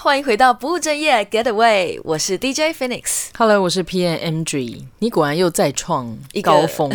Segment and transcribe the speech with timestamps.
[0.00, 3.30] 欢迎回到不务正业 Getaway，我是 DJ Phoenix。
[3.36, 4.84] Hello，我是 PM Andrew。
[5.00, 6.88] 你果然又再创一高峰。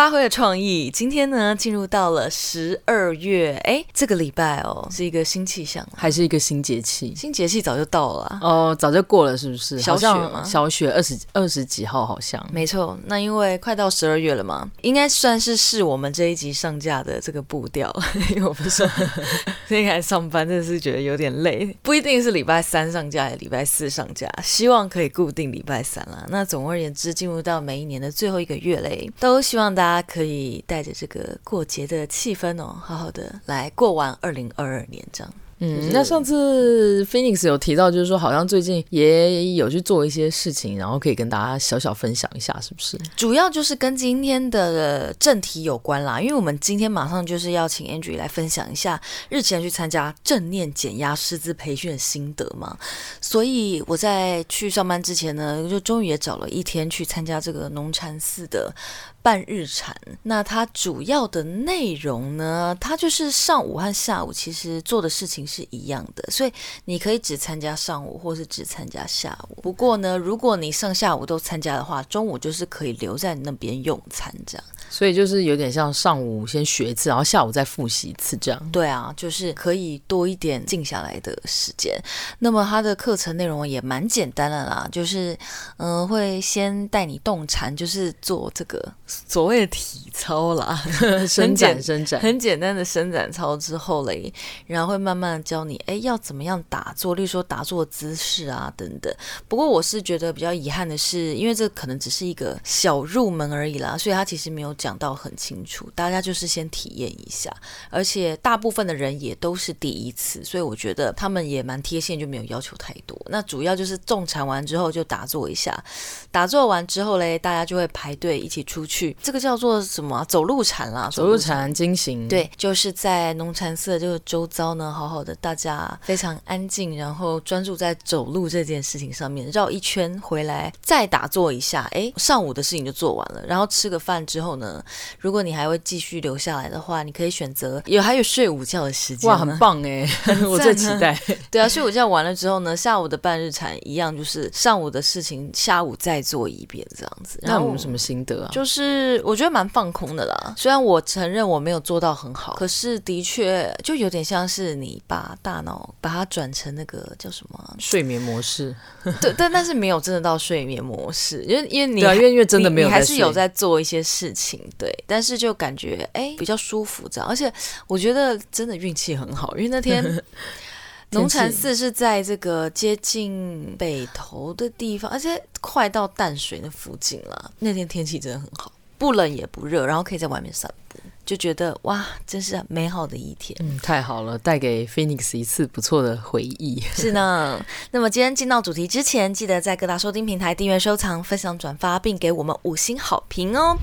[0.00, 7.14] 发挥了创意，今天呢进入到了十二月，哎，这个礼拜哦是一个新气象，还是一个新节气？
[7.14, 9.78] 新节气早就到了哦，早就过了，是不是？
[9.78, 10.42] 小雪吗？
[10.42, 12.42] 小雪二十二十几号好像。
[12.50, 17.94] 没错，那因为快到十二月了嘛，应该算是是我们这一集上架的这个步调，
[18.34, 18.88] 因为我不是
[19.68, 26.24] 现在上班，真的是觉得有点累，不一定是礼拜三上架，还是礼拜四上架，希望可以固定礼拜三啦。
[26.30, 35.32] 那总而言之，进入到每一年的最后一个月嘞，都希望大家可以带着这个过节的气氛哦，好好的来过完二零二二年这样。
[35.62, 42.96] 嗯，那上次 Phoenix 有提到，就是说好像最近也有去做一些事情，然后可以跟大家小小分享一下，是不是？
[43.14, 48.98] 主要就是跟今天的正题有关啦，因为我们今天马上就是要请 Andrew 来分享一下
[49.28, 52.74] 日前去参加正念减压师资培训的心得嘛，
[53.20, 58.74] 所以我在去上班之前呢，就终于也找了一天去参加这个农禅寺的。
[59.22, 62.76] 半日禅，那它主要的内容呢？
[62.80, 66.52] 它就是上午和下午其实做的事情是一样的，所以
[66.84, 69.60] 你可以只参加上午，或是只参加下午。
[69.60, 74.64] 不过呢，如果你上下午都参加的话，中午就是可以留在那边用餐这样。
[74.88, 78.70] 所以就是有点像上午先学一次，然后下午再复习一次这样。
[78.72, 81.96] 对啊，就是可以多一点静下来的时间。
[82.40, 85.38] 那么它的课程内容也蛮简单的啦，就是
[85.76, 88.92] 嗯、呃，会先带你动禅，就是做这个
[89.28, 90.82] 所谓的体操啦，
[91.28, 94.32] 伸展伸展，很简单的伸展操之后嘞，
[94.66, 99.14] 然后会慢慢的教你，哎，要怎么样打坐，例如说打坐姿势啊等等。
[99.46, 104.70] 不过我是觉得比较遗憾的是，因为这可能只是一个小入门而已啦，所以他其实没有。
[104.74, 107.54] 讲到很清楚，大家就是先体验一下，
[107.90, 113.20] 而且大部分的人也都是第一次，所以我觉得他们也蛮贴心，就没有要求太多。
[113.26, 115.84] 那主要就是众禅完之后就打坐一下，
[116.30, 120.24] 打坐完之后嘞，大家就会排队一起出去，这个叫做什么？
[120.28, 122.28] 走路禅啦，走路禅经行。
[122.28, 134.82] 对，就是在农禅寺的这个周遭呢，好好的，大家非常安静，然后专注在走路这件事情上面，绕一圈回来再打坐一下，哎，上午的事情就做完了，然后吃个饭之后呢，
[135.18, 139.28] 如果你还会继续留下来的话，你可以选择有还有睡午觉的时间。
[139.30, 140.08] 哇，很棒哎！
[140.48, 141.18] 我最期待。
[141.50, 147.38] 对啊，睡午觉完了之后呢，下午的半日禅一样，就是上午的事情，下午再做一遍这样子。
[147.42, 148.50] 那我们什么心得啊？
[148.52, 148.89] 就是
[149.24, 150.54] 我觉得蛮放空的啦。
[150.56, 158.74] 虽然我承认我没有做到很好，可是的确就有点像是你把大脑把它转成那个叫什么睡眠模式。
[159.20, 164.60] 对，但但是没有真的到睡眠模式，因为因为你对啊，因为因为真的没有你，你还是有在做一些事情。
[164.78, 167.52] 对，但是就感觉哎比较舒服这样，而且
[167.86, 170.22] 我觉得真的运气很好，因为那天
[171.12, 177.50] 农禅寺是在这个接近北投的地方，而且快到淡水那附近了。
[177.58, 183.56] 那天天气真的很好，不冷也不热，然后可以在外面散步，就觉得哇，真是美好的一天。
[183.60, 186.78] 嗯，太好了，带给 Phoenix 一次不错的回忆。
[186.94, 187.58] 是呢，
[187.92, 193.74] 那么今天进到主题之前，记得在各大收听平台订阅、收藏、分享、转发，并给我们五星好评哦。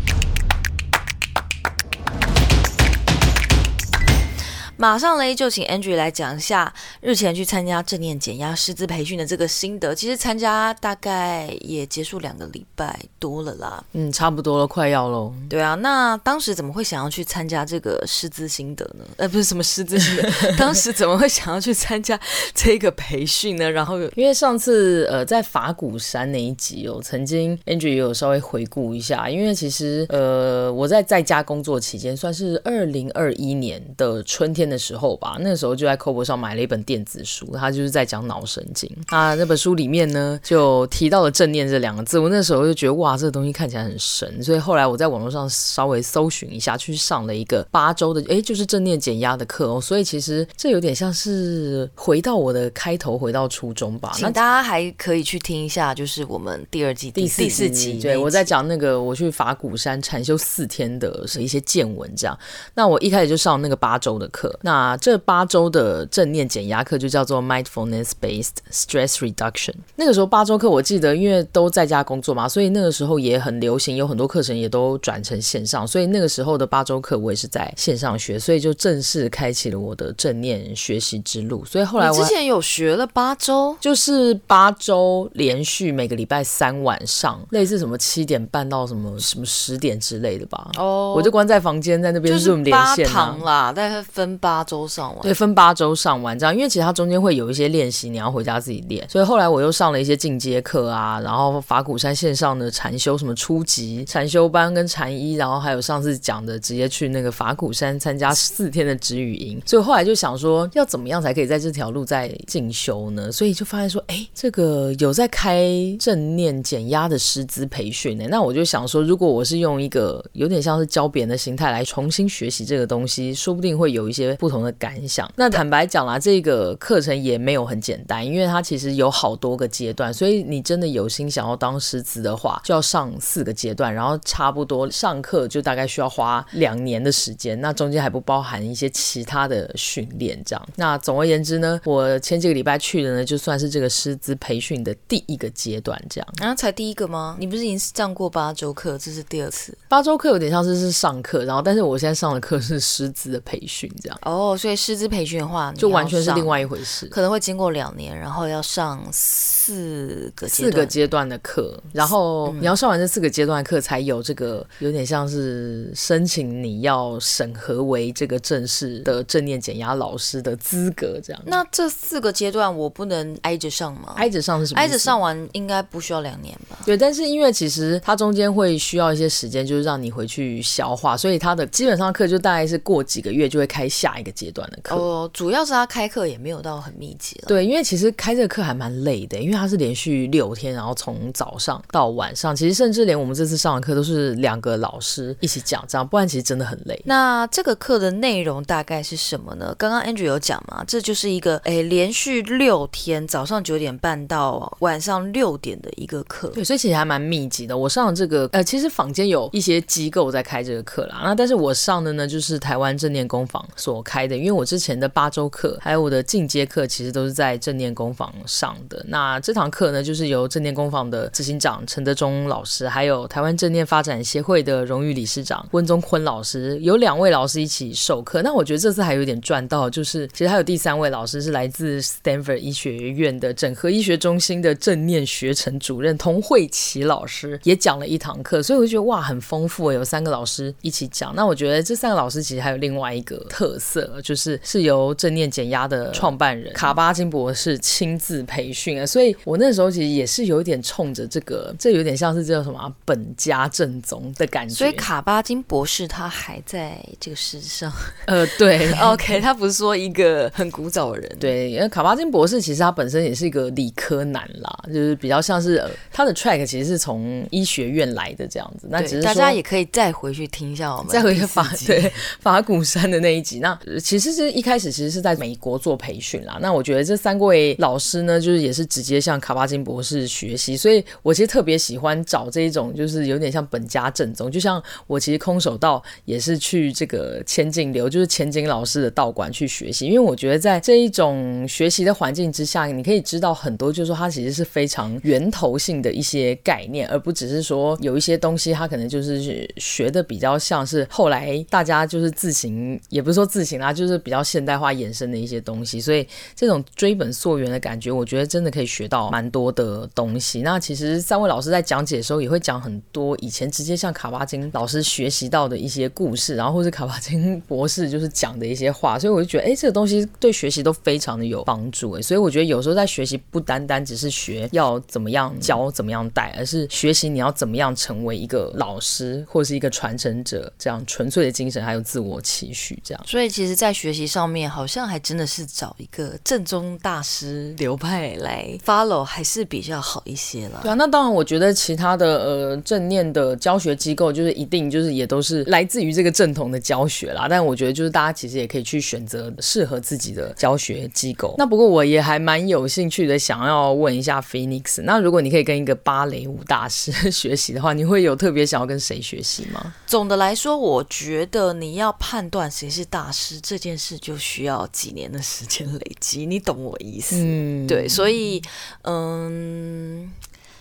[4.77, 6.71] 马上嘞，就请 Andrew 来讲一下
[7.01, 9.93] 日前去参加正念减压师资培训的这个心得。
[9.95, 15.33] 其实参加大概也结束两个礼拜多了啦，嗯，差不多了，快要喽。
[15.49, 19.03] 对啊，那当时怎么会想要去参加这个师资心得呢？
[19.17, 22.19] 呃，不是什么师资心得， 当时怎么会想要去参加
[22.53, 23.69] 这个培训呢？
[23.69, 39.33] 然后因为上次呃在法鼓山那一集哦，曾经 Andrew 也有稍微回顾一下，因为其实呃我在在家工作期间，算是二零二一年的春天的时候吧，那时候就在 c o b o 上买了一本电子书，它就是在讲脑神经啊。
[39.35, 42.17] 那本书里面呢，就提到了正念这两个字。
[42.17, 49.79] 我那时候就觉得哇，这个东西看起来很神，所以后来我在网络上稍微搜寻一下，去上了一个八周的，诶，就是正念减压的课哦。
[49.79, 54.13] 所以其实这有点像是回到我的开头，回到初衷吧。
[54.21, 62.37] 那大家还可以去听一下，就是我们第二季第四集，第四集，对，我在讲那个我去法鼓山禅修四天的一些见闻，这样。
[62.73, 64.56] 那我一开始就上那个八周的课。
[64.61, 69.73] 那这八周的正念减压课就叫做 Mindfulness Based Stress Reduction。
[69.95, 75.87] 那个时候八周课，我记得因为都在家工作嘛，所以那个时候也很流行，有很多课程也都转成线上。
[75.87, 81.63] 所以那个时候的八周课，我也是在线上学，所以就正式开启了我的正念学习之路。
[81.65, 90.71] 所以后来我之前有学了八周，就是八周连续每个礼拜三晚上，类似什么七点半到什么什么十点之类的吧。
[90.77, 92.95] 哦，我就关在房间，在那边 Zoom 连线啊。
[92.95, 94.67] 就是八堂啦，大概分八。
[94.67, 99.07] 周上完，对，分八周上完这样，因为其实它中间会有一些练习，你要回家自己练。
[99.09, 109.61] 所以后来我又上了一些进阶课啊，然后法鼓山线上的禅修什么初级禅修班跟禅一，然后还有上次讲的直接去那个法鼓山参加四天的止语营。
[109.65, 113.31] 所以后来就想说，要怎么样才可以在这条路再进修呢？
[113.31, 115.65] 所以就发现说，哎，这个有在开
[115.97, 118.25] 正念减压的师资培训呢。
[118.29, 125.29] 那我就想说，如果我是用一个有点像是教别人的心态来重新学习这个东西，说不定会有一些不同的感想。
[125.35, 137.59] 那坦白讲啦，这个课程也没有很简单，因为它其实有好多个阶段，所以你真的有心想要当师资的话，就要上四个阶段，然后差不多上课就大概需要花两年的时间。
[137.59, 140.67] 那中间还不包含一些其他的训练，这样。
[140.75, 146.27] 那总而言之呢，我前几个礼拜去的呢，就算是这个师资培训的第一个阶段，这样。
[146.39, 147.35] 啊，才第一个吗？
[147.39, 149.75] 你不是已经上过八周课，这是第二次？
[149.89, 154.19] 八周课有点像是是上课，然后但是我现在上的课是师资的培训，这样。
[154.27, 171.41] 哦，所以师资培训的话，就完全是另外一回事，可能会经过两年，然后要上四个四个阶段的课，然后你要上完这四个阶段的课，才有这个有点像是申请你要审核为这个正式的正念减压老师的资格，这样。
[171.45, 174.13] 那这四个阶段我不能挨着上吗？
[174.17, 174.79] 挨着上是什么？
[174.79, 176.77] 挨着上完应该不需要两年吧？
[176.85, 184.95] 对，但是因为其实它中间会需要一些时间，就是让你回去消化，所以它的基本上课就大概是过几个月就会开下一个阶段的课。
[184.95, 187.47] 哦，主要是他开课也没有到很密集了。
[187.47, 197.01] 对，因为其实开这个课还蛮累的，因为他是连续六天，然后从早上到晚上，其实甚至连我们这次上的课都是两个老师一起讲，这样不然其实真的很累。
[197.05, 199.73] 那这个课的内容大概是什么呢？
[199.77, 206.47] 刚刚 Andrew 有讲嘛，这就是一个诶连续六天早上九点半到晚上六点的一个课。
[206.49, 207.77] 对，所以其实还蛮密集的。
[207.77, 219.03] 我上的这个呃，其实坊间有一些机构在开这个课啦，那但是我上的呢就是台湾正念工坊所我开的，因为我之前的八周课还有我的进阶课，其实都是在正念工坊上的。
[219.07, 228.43] 那这堂课呢，就是由正念工坊的执行长陈德忠老师，还有台湾正念发展协会的荣誉理事长温宗坤老师，有两位老师一起授课。
[228.43, 241.33] 那我觉得这次还有点赚到，就是其实还有第三位老师是来自 Stanford 医学院的整合医学中心的正念学程主任童慧琪老师，也讲了一堂课，所以我就觉得哇，很丰富，有三个老师一起讲。
[241.35, 243.86] 那我觉得这三个老师其实还有另外一个特色，
[244.23, 254.75] 就是是由正念减压的创办人卡巴金博士亲自培训啊，所以我那时候其实也是有一点冲着这个，这有点像是叫什么本家正宗的感觉。
[254.75, 257.91] 所以卡巴金博士他还在这个世上，
[258.25, 268.87] 呃，对， OK，他不是说一个很古早的人，对，因为卡巴金博士其实他本身也是一个理科男啦，就是比较像是、呃、他的 track 其实是从医学院来的这样子。
[268.89, 273.59] 那只是大家也可以再回去听一下我们再回去法对法鼓山的那一集。
[273.59, 276.57] 那其实是一开始其实是在美国做培训啦。
[276.61, 284.51] 那我觉得这三位老师呢，就是也是直接向卡巴金博士学习，所以我其实特别喜欢找这一种，就是有点像本家正宗。
[284.51, 310.61] 就像我其实空手道也是去这个千金流，就是千金老师的道馆去学习，因为我觉得在这一种学习的环境之下，你可以知道很多，就是说它其实是非常源头性的一些概念，而不只是说有一些东西它可能就是学的比较像是后来大家就是自行，也不是说自行啦，就是比较现代化衍生的一些东西，所以这种追本溯源的感觉，我觉得真的可以学到蛮多的东西。
[310.61, 322.11] 那其实三位老师在讲解的时候，也会讲很多以前直接向卡巴金老师学习到的一些故事，然后或是卡巴金博士就是讲的一些话，所以我就觉得，哎，这个东西对学习都非常的有帮助。
[322.13, 333.23] 哎，所以我觉得有时候在学习不单单只是学要怎么样教、怎么样带，而是学习你要怎么样成为一个老师或是一个传承者，这样纯粹的精神还有自我期许这样。
[333.27, 340.79] 所以其实，在学习上面，好像还真的是找一个正宗大师流派来 follow 还是比较好一些了。
[340.83, 347.47] 对啊，那当然，我觉得其他的呃正念的教学机构，就是一定就是也都是来自于这个正统的教学啦。
[347.49, 351.55] 但我觉得就是大家其实也可以去选择适合自己的教学机构。
[351.57, 359.95] 那不过我也还蛮有兴趣的，想要问一下 Phoenix，那如果你可以跟一个芭蕾舞大师 学习的话，你会有特别想要跟谁学习吗？
[360.05, 366.45] 总的来说，我觉得你要判断谁是大师这件事，就需要几年的时间累积。
[366.45, 367.35] 你懂我意思？
[367.37, 368.61] 嗯，对，所以，
[369.03, 370.31] 嗯，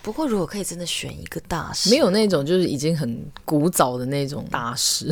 [0.01, 5.11] 不过如果可以真的选一个大师，没有那种就是已经很古早的那种大师。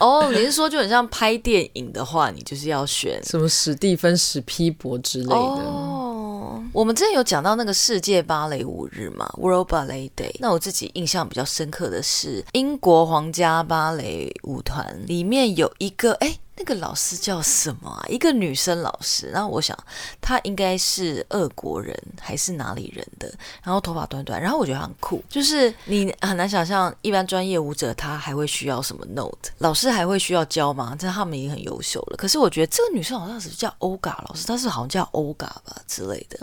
[0.00, 5.34] 哦，你是说就很像拍电影的话，你就是要选什么史蒂芬史皮伯之类的？
[5.34, 5.98] 哦
[6.72, 10.34] 我们之前有讲到那个世界芭蕾舞日嘛，World Ballet Day。
[10.38, 18.04] 那我自己印象比较深刻的是英国皇家芭蕾舞团里面有一个，哎，那个老师叫什么啊？
[18.08, 19.28] 一个女生老师。
[19.28, 19.76] 然后我想，
[20.20, 23.32] 她应该是俄国人还是哪里人的？
[23.62, 25.22] 然后头发短短，然后我觉得很酷。
[25.28, 29.50] 就是你很难想象，一般专业舞者她还会需要什么 note？
[29.58, 30.94] 老师还会需要教吗？
[30.98, 32.16] 这他们已经很优秀了。
[32.16, 36.38] 可是我觉得这个女生好像是叫欧嘎老师，她是好像叫欧嘎吧之类的。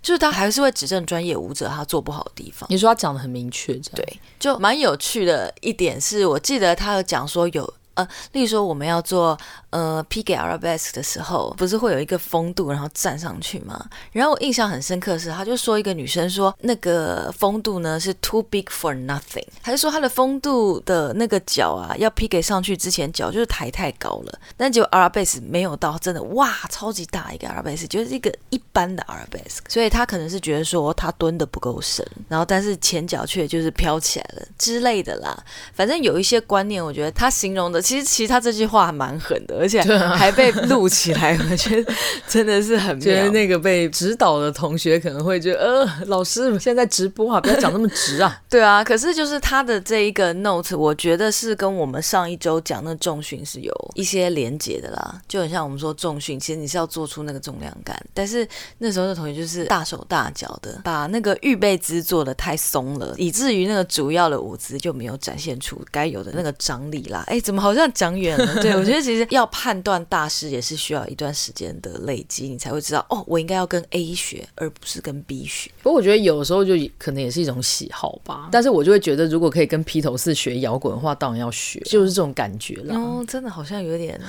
[0.00, 2.66] 就是她还是会指正专业舞者她做不好的地方。
[2.70, 7.74] 你说她讲的很明确，这样对，就蛮有趣的一点是我记得她有讲说有。
[7.98, 9.36] 呃，例如说我们要做
[9.70, 13.84] 呃 pickarabas 的时候，不是会有一个风度，然后站上去吗？
[14.12, 35.36] 然后我印象很深刻是，他就说一个女生说那个风度呢是 too big for nothing，还是说她的风度的那个脚啊，要 p i g 上去之前脚就是抬太高了，但结果 Arabesque 没有到，真的哇，超级大一个 arabas，就是一个一般的 arabas 所以他可能是觉得说他蹲的不够深，然后但是前脚却就是飘起来了之类的啦。
[35.74, 37.82] 反正有一些观念，我觉得他形容的。
[37.88, 41.94] 其实，其实他这句话还蛮狠的，而且还被录起来， 我觉得
[42.28, 43.00] 真的是很。
[43.00, 48.38] 觉得那个被指导的同学可能会觉得，呃，老师现在直播啊，不要讲那么直啊。
[48.50, 55.22] 对啊，可是就是他的这一个 note，我觉得是跟我们上一周讲那重训是有一些连结的啦。
[55.26, 67.24] 就很像我们说重训，其实你是要做出那个重量感，但是那时候的同学就是大手大脚的，把那个预备姿做的太松了，以至于那个主要的舞姿就没有展现出该有的那个张力啦。
[67.28, 67.88] 哎，怎么好好像？
[67.98, 75.68] 讲远了，对，我觉得其实要判断大师也是需要一段时间的累积，你才会知道哦，我应该要跟 A 学，而不是跟 B 学。
[75.82, 78.50] 不过我觉得有时候就可能也是一种喜好吧。
[78.52, 82.94] 但是我就会觉得，如果可以跟披头士学摇滚的话，当然要学，就是这种感觉了。
[82.94, 84.20] 哦，真的好像有点，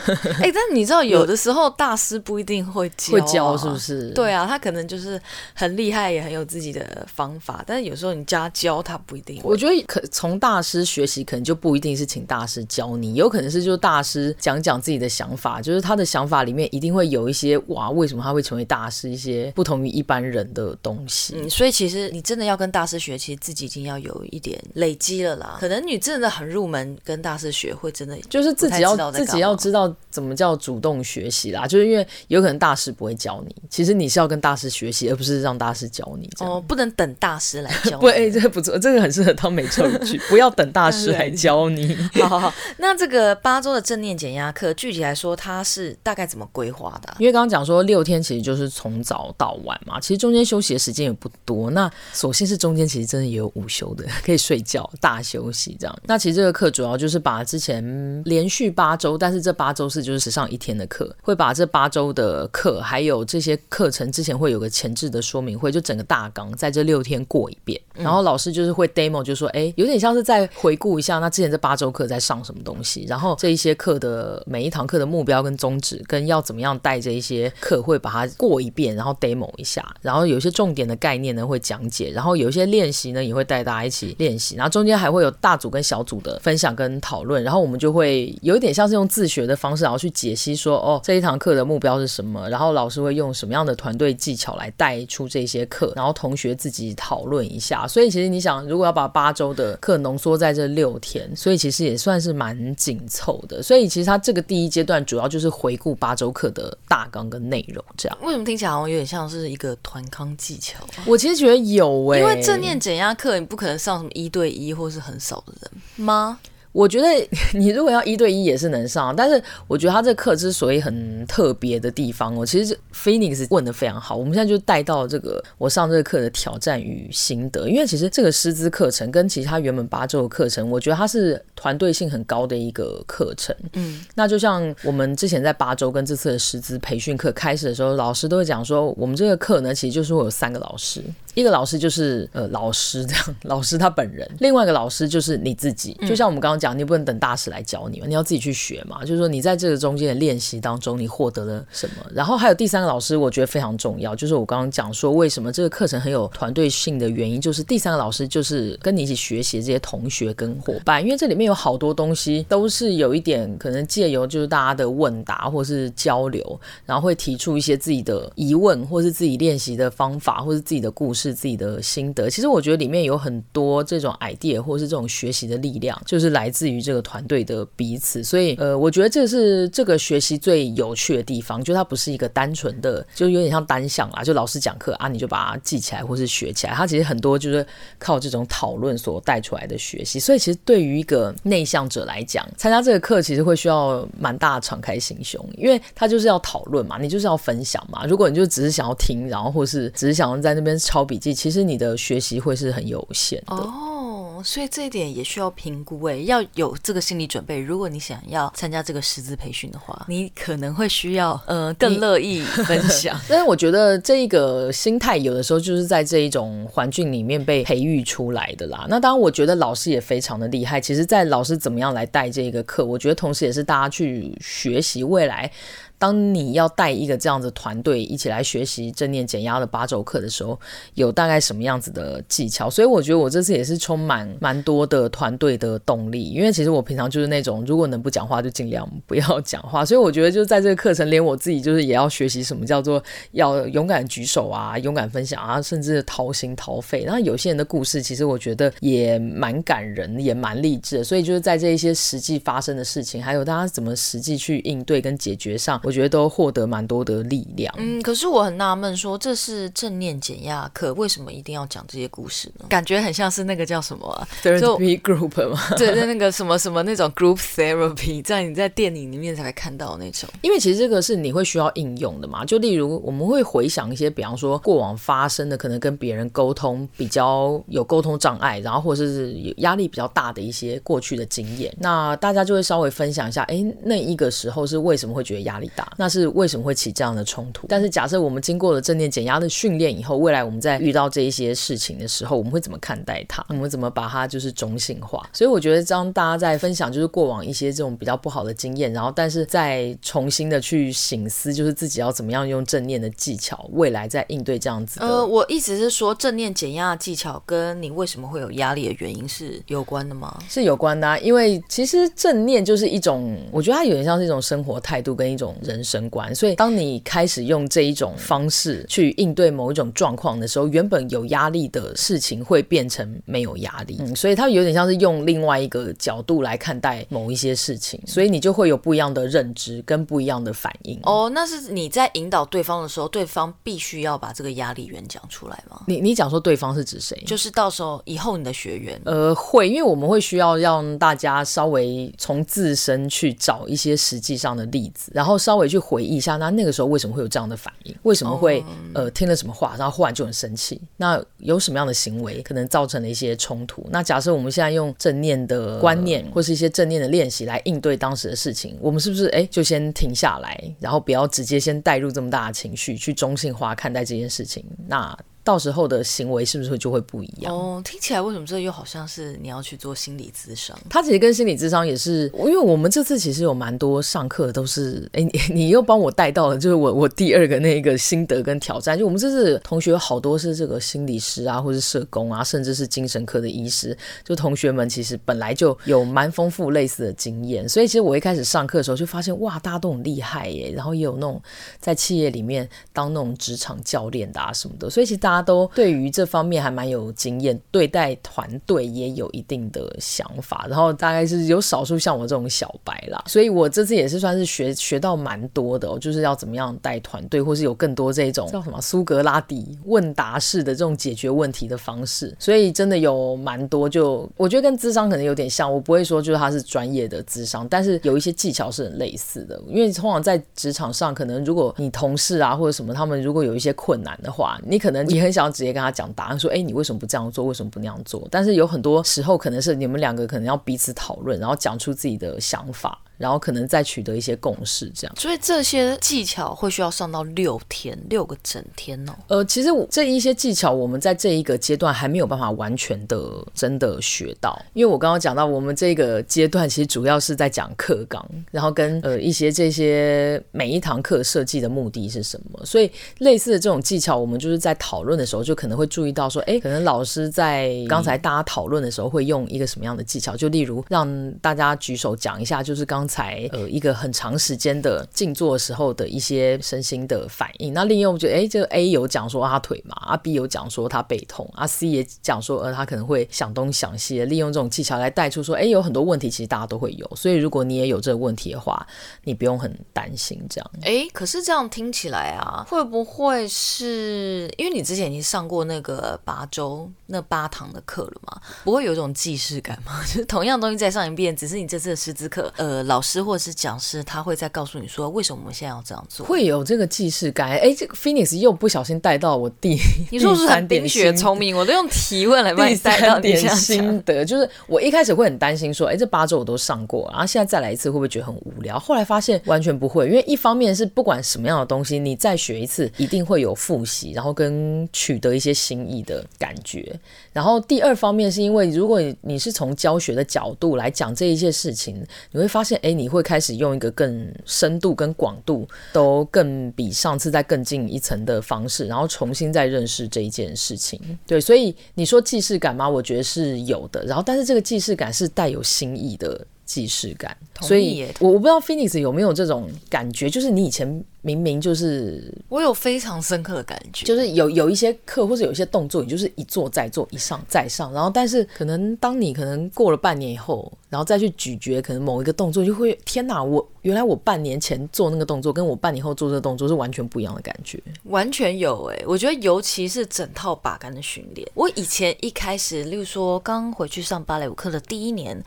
[0.41, 4.10] 哎，但你知道，有的时候大师不一定会教，会教是不是？
[4.15, 5.22] 对啊，他可能就是
[5.53, 7.63] 很厉害，也很有自己的方法。
[7.67, 9.39] 但是有时候你加教，他不一定。
[9.43, 13.50] 我觉得可从大师学习，可能就不一定是请大师教你，有可能。
[13.50, 19.09] 是，就大师讲讲自己的想法，就是他的想法里面一定会有一些哇，为什么他会成为大师？
[19.09, 21.33] 一些不同于一般人的东西。
[21.36, 25.57] 嗯，所以其实你真的要跟大师学，其实自己已经要有一点累积了啦。
[25.59, 31.65] 可能你真的很入门，跟大师学会真的就是自己要自己要知道怎么叫主动学习啦。
[31.65, 36.29] 就是因为有可能大师不会教你，其实你是要跟大师学习，而不是让大师教你。
[36.39, 37.98] 哦，不能等大师来教你。
[38.01, 40.19] 不，哎、欸，这个不错，这个很适合当没错语句。
[40.29, 41.98] 不要等大师来教你。
[42.21, 43.18] 好好好，那这个。
[43.35, 47.15] 八周的正念减压课，具体来说，它是大概怎么规划的啊？
[47.19, 51.69] 因为刚刚讲说六天其实就是从早到晚嘛，其实中间休息的时间也不多。
[51.71, 55.99] 那所幸是中间其实真的也有午休的， 可以睡觉、大休息这样。
[56.05, 67.79] 那其实这个课主要就是把之前连续八周，但是这八周是就是只上一天的课，会把这八周的课还有这些课程之前会有个前置的说明会，就整个大纲在这六天过一遍。
[67.93, 73.35] 然后老师就是会 demo，就说哎，有点像是在回顾一下那之前这八周课在上什么东西，然后。
[73.39, 97.87] 这一些课的每一堂课的目标跟宗旨，跟要怎么样带这一些课，会把它过一遍，然后 demo 一下，然后有一些重点的概念呢会讲解，然后有一些练习呢也会带大家一起练习，然后中间还会有大组跟小组的分享跟讨论，然后我们就会有一点像是用自学的方式，然后去解析说哦，这一堂课的目标是什么，然后老师会用什么样的团队技巧来带出这些课，然后同学自己讨论一下。
[97.87, 103.20] 所以其实你想，如果要把八周的课浓缩在这六天，所以其实也算是蛮紧凑。
[103.29, 108.18] 凑的，所以其实他这个第一阶段主要就是回顾八周课的大纲跟内容，这样。
[108.22, 111.03] 为什么听起来好像有点像是一个团康技巧啊？
[111.06, 115.72] 我其实觉得有诶、欸，因为正念减压课你不可能上什么一对一或是很少的人
[116.06, 116.39] 吗？
[116.71, 117.07] 我觉得
[117.57, 124.15] 你如果要一对一也是能上，但是我觉得他这课之所以很特别的地方，我其实 Phoenix 问的非常好。
[124.15, 133.55] 我们现在就带到这个我上这个课的挑战与心得，因为其实这个师资课程跟其他原本八周的课程，我觉得它是团队性很高的一个课程。
[133.73, 141.03] 嗯，那就像我们之前在八周跟这次的师资培训课开始的时候，老师都会讲说，我们这个课呢，其实就是会有三个老师。
[141.39, 145.98] 一个老师就是呃老师这样， 老师他本人；另外一个老师就是你自己。
[146.08, 149.01] 就像我们刚刚讲，你不能等大师来教你嘛，你要自己去学嘛。
[149.01, 152.05] 就是说你在这个中间的练习当中，你获得了什么？
[152.13, 171.28] 然后还有第三个老师，我觉得非常重要，就是我刚刚讲说为什么这个课程很有团队性的原因，就是第三个老师就是跟你一起学习这些同学跟伙伴，因为这里面有好多东西都是有一点可能借由就是大家的问答或是交流，然后会提出一些自己的疑问，或是自己练习的方法，或是自己的故事。
[171.33, 172.29] 自己的心得。
[172.29, 178.24] 其实我觉得里面有很多这种 idea 或是这种学习的力量，就是来自于这个团队的彼此。
[178.24, 186.74] 所以呃，我觉得这是这个学习最有趣的地方，就它不是一个单纯的，就有点像单项啦，就老师讲课啊，你就把它记起来或是学起来。
[186.74, 187.65] 它其实很多就是
[187.98, 190.19] 靠这种讨论所带出来的学习。
[190.19, 198.05] 所以其实对于一个内向者来讲，参加这个课其实会需要蛮大的敞开心胸，因为他就是要讨论嘛，你就是要分享嘛。
[198.05, 203.55] 如果你就只是想要听，然后或是只是想要在那边抄笔记，其实你的学习会是很有限的。
[203.55, 207.59] 哦，所以这一点也需要评估诶，要有这个心理准备。
[207.59, 213.19] 如果你想要参加这个师资培训的话， 你可能会需要呃更乐意分享。
[213.27, 218.85] 但是我觉得这一个心态有的时候就是在这一种环境里面被培育出来的啦。
[218.87, 220.79] 那当然，我觉得老师也非常的厉害。
[220.79, 225.51] 其实，在老师怎么样来带这个课，我觉得同时也是大家去学习未来。
[226.00, 230.58] 当你要带一个这样子团队一起来学习正念减压的八周课的时候，
[230.96, 232.70] 有大概什么样子的技巧？
[232.70, 243.03] 所以我觉得我这次也是充满蛮多的团队的动力，因为其实我平常就是那种如果能不讲话就尽量不要讲话，所以我觉得就在这个课程，连我自己就是也要学习什么叫做
[243.34, 247.03] 要勇敢举手啊，勇敢分享啊，甚至掏心掏肺。
[247.03, 251.03] 然后有些人的故事，其实我觉得也蛮感人，也蛮励志的。
[251.03, 255.82] 所以就是在这一些实际发生的事情，还有大家怎么实际去应对跟解决上。
[255.89, 257.74] 我觉得都获得蛮多的力量。
[257.79, 262.65] 嗯，可是我很纳闷，说这是正念减压课，为什么一定要讲这些故事呢？
[262.69, 265.60] 感觉很像是那个叫什么、啊、therapy group 吗？
[265.75, 270.29] 对 对，那个什么什么那种 group therapy，在你在电影里面才会看到那种。
[270.43, 272.46] 因为其实这个是你会需要应用的嘛。
[272.46, 281.75] 就例如我们会回想一些，比方说过往发生的，可能跟别人沟通比较有沟通障碍，然后或者是压力比较大的一些过去的经验。
[281.79, 285.93] 那大家就会稍微分享一下，哎，那一个时候是为什么会觉得压力大？
[285.98, 286.27] 那是。
[286.39, 287.67] 为什么会起这样的冲突？
[287.67, 293.45] 但是假设我们经过了正念减压的训练以后，未来我们在遇到这一些事情的时候，我们会怎么看待它？
[293.50, 295.27] 我们怎么把它就是中性化？
[295.33, 305.07] 所以我觉得，当大家在分享就是过往一些这种比较不好的经验，然后但是再重新的去醒思，就是自己要怎么样用正念的技巧，未来在应对这样子的。
[305.07, 310.37] 呃，我一直是说，正念减压的技巧跟你为什么会有压力的原因是有关的吗？
[310.48, 316.34] 是有关的啊，因为其实正念就是一种，我觉得它有点像是一种生活态度跟一种人生观。
[316.34, 323.98] 所以，当你开始用这一种方式去应对某一种状况的时候，原本有压力的事情会变成没有压力。
[324.00, 331.00] 嗯，所以它有点像是用另外一个角度来看待某一些事情，所以你就会有不一样的认知跟不一样的反应。
[331.03, 335.82] 哦，那是你在引导对方的时候，对方必须要把这个压力源讲出来吗？
[335.88, 337.22] 你你讲说对方是指谁？
[337.25, 339.00] 就是到时候以后你的学员。
[339.05, 346.00] 呃，会，因为我们会需要让大家稍微从自身去找一些实际上的例子，然后稍微去回。
[346.00, 347.95] 忆一下，那那个时候为什么会有这样的反应？
[348.03, 348.67] 为什么会、oh.
[348.95, 350.81] 呃听了什么话，然后忽然就很生气？
[350.98, 353.85] 那有什么样的行为可能造成了一些冲突？
[353.91, 364.65] 那假设我们现在用正念的观念或是一些正念的练习来应对当时的事情，我们是不是哎就先停下来，然后不要直接先带入这么大的情绪去中性化看待这件事情？
[364.87, 365.15] 那
[365.50, 367.51] 到时候的行为是不是就会不一样？
[367.51, 370.77] 哦，听起来为什么这又好像是你要去做心理咨商？
[370.88, 391.42] 他其实跟心理咨商也是，因为我们这次其实有蛮多上课都是， 哎，你你又帮我带到了，就是我我第二个那个心得跟挑战，就我们这次同学有好多是这个心理师啊，或是社工啊，甚至是精神科的医师，就同学们其实本来就有蛮丰富类似的经验，所以其实我一开始上课的时候就发现，哇，大家都很厉害耶，然后也有那种
[391.79, 395.38] 在企业里面当那种职场教练的啊什么的，所以其实大家。
[395.41, 425.29] 都对于这方面还蛮有经验，对待团队也有一定的想法，然后大概是有少数像我这种小白啦，所以我这次也是算是学学到蛮多的哦，就是要怎么样带团队，或是有更多这种叫什么苏格拉底问答式的这种解决问题的方式，所以真的有蛮多就，就我觉得跟智商可能有点像，我不会说就是他是专业的智商，但是有一些技巧是很类似的，因为通常在职场上，可能如果你同事啊或者什么，他们如果有一些困难的话，你可能也很。
[425.29, 427.46] 想直接跟他讲答案，说：“哎，你为什么不这样做？
[427.46, 433.00] 为什么不那样做？”但是有很多时候，可能是你们两个可能要彼此讨论，然后讲出自己的想法。
[433.20, 435.14] 然后可能再取得一些共识，这样。
[435.18, 439.14] 所以这些技巧会需要上到六天，六个整天哦。
[439.27, 443.22] 呃，其实我这一些技巧，我们在这一个阶段还没有办法完全的
[443.53, 452.66] 真的学到，因为我刚刚讲到，我们这个阶段其实主要是在讲课纲，然后跟呃一些这些每一堂课设计的目的是什么。
[452.66, 463.08] 所以类似的这种技巧，我们就是在讨论的时候就可能会注意到说，哎，可能老师在刚才大家讨论的时候会用一个什么样的技巧，就例如让大家举手讲一下，就是刚。
[463.09, 467.74] 才呃一个很长时间的静坐时候的一些身心的反应。
[467.74, 478.85] 那利用觉得哎，这个 A 有讲说他腿麻，啊 B 有讲说他背痛，啊 C 也讲说呃他可能会想东想西，利用这种技巧来带出说哎有很多问题其实大家都会有，所以如果你也有这个问题的话，
[479.24, 480.72] 你不用很担心这样。
[480.83, 488.41] 哎，可是这样听起来啊，会不会是因为你之前已经上过那个八周那八堂的课了吗？
[488.63, 490.01] 不会有一种既视感吗？
[490.05, 497.50] 就是同样东西再上一遍，只是你这次的师资课，呃，老师或者是讲师他会再告诉你说为什么我们现在要这样做，会有这个既视感。
[497.51, 499.77] 哎，这个 Phoenix 又不小心带到我第，
[500.12, 508.79] 你说是很冰雪聪明，我都用提问来帮你带到点心得，就是我一开始会很担心说，哎，这八周我都上过，然后现在再来一次会不会觉得很无聊？
[508.79, 516.98] 后来发现完全不会，因为一方面是不管什么样的东西，你再学一次一定会有复习，然后跟取得一些新意的感觉。
[517.39, 530.99] 然后第二方面是因为如果你是从教学的角度来讲这一些事情，你会发现，哎，你会开始用一个更深度跟广度都更比上次再更进一层的方式，然后重新再认识这一件事情。
[531.25, 532.89] 对，所以你说既视感吗？
[532.89, 534.03] 我觉得是有的。
[534.03, 537.37] 然后，但是这个既视感是带有新意的既视感。
[537.61, 541.01] 所以，我我不知道 Phoenix 有没有这种感觉，就是你以前。
[541.22, 565.42] 明明就是我有非常深刻的感觉，就是有有一些课或者有一些动作，你就是一做再做，一上再上，然后但是可能当你可能过了半年以后，然后再去咀嚼可能某一个动作，就会天哪，我原来我半年前做那个动作，跟我半年后做这个动作是完全不一样的感觉，完全有哎、欸，我觉得尤其是整套把杆的训练，我以前一开始，例如说刚回去上芭蕾舞课的第一年，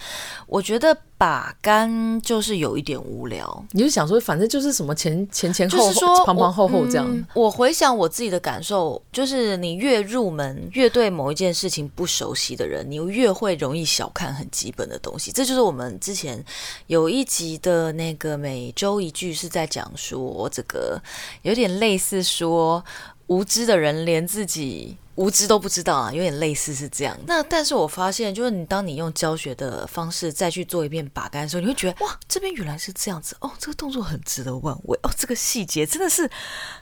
[0.47, 5.69] 我觉得把杆就是有一点无聊，你就想说反正就是什么前前前。
[5.69, 7.07] 就是说，旁旁后后这样。
[7.09, 15.31] 嗯，我回想我自己的感受，就是你越入门，越对某一件事情不熟悉的人，你越会容易小看很基本的东西。
[15.31, 16.45] 这就是我们之前
[16.89, 21.01] 有一集的那个每周一句是在讲说，这个
[21.43, 22.85] 有点类似说，
[23.29, 24.97] 无知的人连自己。
[25.17, 27.15] 无知都不知道啊，有点类似是这样。
[27.27, 36.31] 那但是我发现，就是你当你用教学的方式再去做一遍把杆的时候，你会觉得哇，这边原来是这样子哦，这个动作很值得玩味哦，这个细节真的是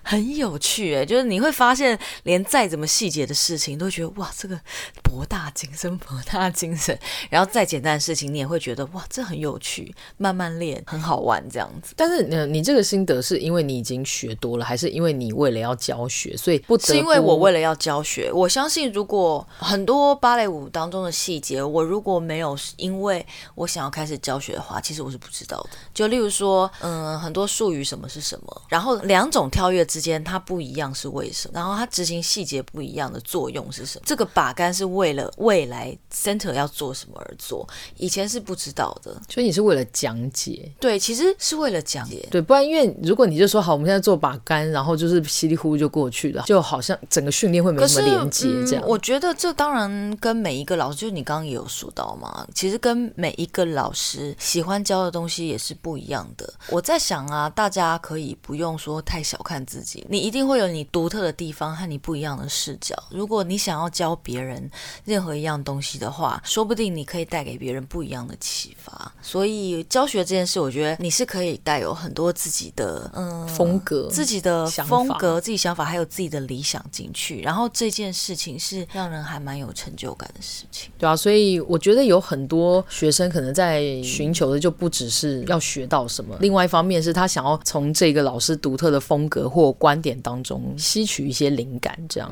[0.02, 1.04] 很有趣诶。
[1.04, 4.56] 就是你会发现，连再怎么细节的事情，都会觉得哇，这个
[5.02, 6.96] 博大精深，博大精深。
[7.30, 11.94] 然后再简单的事情，你也会觉得哇，这很有趣，慢慢练很好玩这样子。
[11.96, 16.86] 但是你，你这个心得是因为你已经学多了，还是因为你为了要教学，所以不不？
[16.86, 18.19] 是因为我为了要教学。
[18.32, 25.70] 我相信，如果很多芭蕾舞当中的细节，我如果没有因为我想要开始教学的话，其实我是不知道的。
[25.94, 34.04] 就例如说，嗯，很多术语什么是什么，然后两种跳跃之间它不一样是为什么，然后它执行细节不一样的作用是什么？
[34.06, 39.14] 这个把杆是为了未来 center 要做什么而做，以前是不知道的。
[39.28, 40.70] 所以你是为了讲解？
[40.80, 42.26] 对，其实是为了讲解。
[42.30, 48.78] 对，不然因为如果你就说好，我们现在做把杆，然后就是稀里糊涂就过去了，就好像整个训练会没什么连接。
[48.78, 56.52] 嗯，我觉得这当然跟每一个老师，就是你刚刚也有说到嘛，其实跟每一个老师喜欢教的东西也是不一样的。
[56.68, 62.94] 我在想啊，大家可以不用说太小看自己，你一定会有你独特的地方和你不一样的视角。
[63.10, 64.70] 如果你想要教别人
[65.04, 69.12] 任何一样东西的话，说不定你可以带给别人不一样的启发。
[69.20, 78.50] 所以教学这件事，我觉得你是可以带有很多自己的嗯风格、自己的风格、自己想法，还有自己的理想进去，然后这件件事情。
[78.60, 92.30] 是让人还蛮有成就感的事情，对啊，所以我觉得有很多学生可能在寻求的就不只是要学到什么，另外一方面是他想要从这个老师独特的风格或观点当中吸取一些灵感，这样。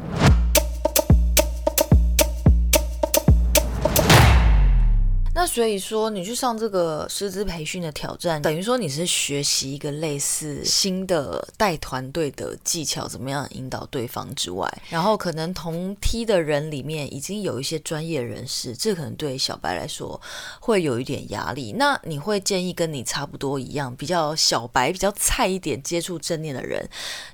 [5.41, 20.21] 那所以说，你去上这个师资培训的挑战，等于说你是学习一个类似新的带团队的技巧，怎么样引导对方之外，然后可能同梯的人里面已经有一些专业人士，这可能对小白来说
[20.59, 21.73] 会有一点压力。
[21.79, 26.85] 那你会建议跟你差不多一样，比较小白、比较菜一点接触正念的人，